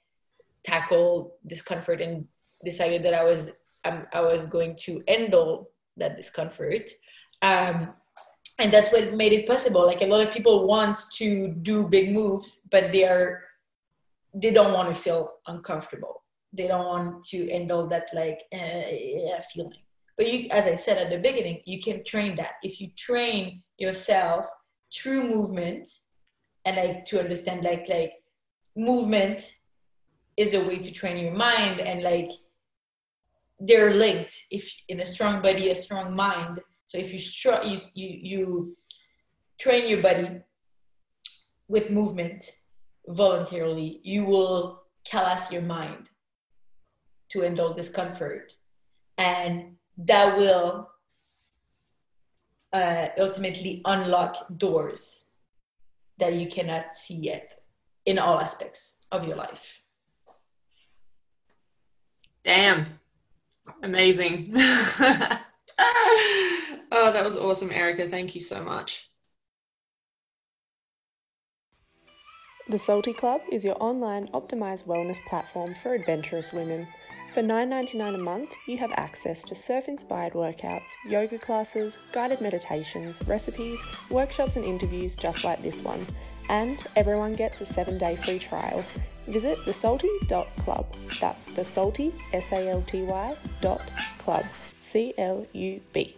tackle 0.63 1.35
discomfort 1.45 2.01
and 2.01 2.27
decided 2.65 3.03
that 3.03 3.13
I 3.13 3.23
was 3.23 3.59
um, 3.85 4.07
I 4.13 4.21
was 4.21 4.45
going 4.47 4.75
to 4.85 5.03
handle 5.07 5.69
that 5.97 6.17
discomfort. 6.17 6.89
Um, 7.41 7.93
and 8.59 8.71
that's 8.71 8.91
what 8.91 9.13
made 9.13 9.33
it 9.33 9.47
possible. 9.47 9.85
Like 9.85 10.01
a 10.01 10.07
lot 10.07 10.25
of 10.25 10.33
people 10.33 10.67
want 10.67 10.97
to 11.13 11.49
do 11.49 11.87
big 11.87 12.11
moves, 12.11 12.67
but 12.71 12.91
they 12.91 13.05
are 13.05 13.43
they 14.33 14.51
don't 14.51 14.73
want 14.73 14.89
to 14.89 14.95
feel 14.95 15.33
uncomfortable. 15.47 16.23
They 16.51 16.67
don't 16.67 16.85
want 16.85 17.25
to 17.27 17.49
handle 17.49 17.87
that 17.87 18.07
like 18.13 18.41
uh, 18.53 18.89
yeah, 18.91 19.41
feeling. 19.53 19.73
But 20.17 20.31
you, 20.31 20.47
as 20.51 20.65
I 20.65 20.75
said 20.75 20.97
at 20.97 21.09
the 21.09 21.17
beginning, 21.17 21.61
you 21.65 21.81
can 21.81 22.03
train 22.05 22.35
that. 22.37 22.53
If 22.63 22.79
you 22.79 22.89
train 22.95 23.63
yourself 23.77 24.45
through 24.93 25.27
movement 25.27 25.89
and 26.65 26.77
like 26.77 27.05
to 27.07 27.19
understand 27.19 27.63
like 27.63 27.87
like 27.89 28.13
movement 28.75 29.41
is 30.37 30.53
a 30.53 30.65
way 30.65 30.79
to 30.79 30.91
train 30.91 31.17
your 31.17 31.33
mind 31.33 31.79
and 31.79 32.03
like 32.03 32.31
they're 33.59 33.93
linked 33.93 34.33
if 34.51 34.73
in 34.87 34.99
a 34.99 35.05
strong 35.05 35.41
body 35.41 35.69
a 35.69 35.75
strong 35.75 36.15
mind. 36.15 36.59
So 36.87 36.97
if 36.97 37.13
you 37.13 37.19
str- 37.19 37.63
you, 37.63 37.81
you 37.93 38.09
you 38.21 38.77
train 39.59 39.89
your 39.89 40.01
body 40.01 40.41
with 41.67 41.89
movement 41.89 42.45
voluntarily 43.07 43.99
you 44.03 44.25
will 44.25 44.83
callous 45.03 45.51
your 45.51 45.61
mind 45.61 46.09
to 47.29 47.41
handle 47.41 47.73
discomfort. 47.73 48.53
And 49.17 49.75
that 49.97 50.37
will 50.37 50.89
uh, 52.73 53.07
ultimately 53.17 53.81
unlock 53.85 54.47
doors 54.57 55.29
that 56.17 56.33
you 56.33 56.47
cannot 56.47 56.93
see 56.93 57.15
yet 57.15 57.53
in 58.05 58.19
all 58.19 58.39
aspects 58.39 59.07
of 59.11 59.25
your 59.25 59.37
life. 59.37 59.81
Damn 62.43 62.99
Amazing. 63.83 64.53
oh, 64.57 65.39
that 66.91 67.23
was 67.23 67.37
awesome, 67.37 67.71
Erika. 67.71 68.07
Thank 68.07 68.35
you 68.35 68.41
so 68.41 68.63
much. 68.63 69.09
The 72.67 72.79
Salty 72.79 73.13
Club 73.13 73.41
is 73.51 73.63
your 73.63 73.77
online 73.79 74.27
optimized 74.29 74.87
wellness 74.87 75.23
platform 75.27 75.75
for 75.83 75.93
adventurous 75.93 76.51
women. 76.51 76.87
For 77.35 77.41
$9.99 77.41 78.15
a 78.15 78.17
month, 78.17 78.49
you 78.65 78.77
have 78.79 78.91
access 78.93 79.43
to 79.43 79.53
surf 79.53 79.87
inspired 79.87 80.33
workouts, 80.33 80.87
yoga 81.07 81.37
classes, 81.37 81.97
guided 82.11 82.41
meditations, 82.41 83.21
recipes, 83.27 83.79
workshops, 84.09 84.55
and 84.55 84.65
interviews 84.65 85.15
just 85.15 85.43
like 85.43 85.61
this 85.61 85.83
one. 85.83 86.07
And 86.49 86.83
everyone 86.95 87.35
gets 87.35 87.61
a 87.61 87.65
seven 87.65 87.97
day 87.97 88.15
free 88.15 88.39
trial. 88.39 88.83
Visit 89.27 89.57
thesalty.club. 89.65 90.85
That's 91.19 91.43
the 91.45 91.65
salty, 91.65 92.13
dot 93.61 93.81
club. 94.19 94.43
C 94.81 95.13
L 95.17 95.47
U 95.53 95.81
B. 95.93 96.15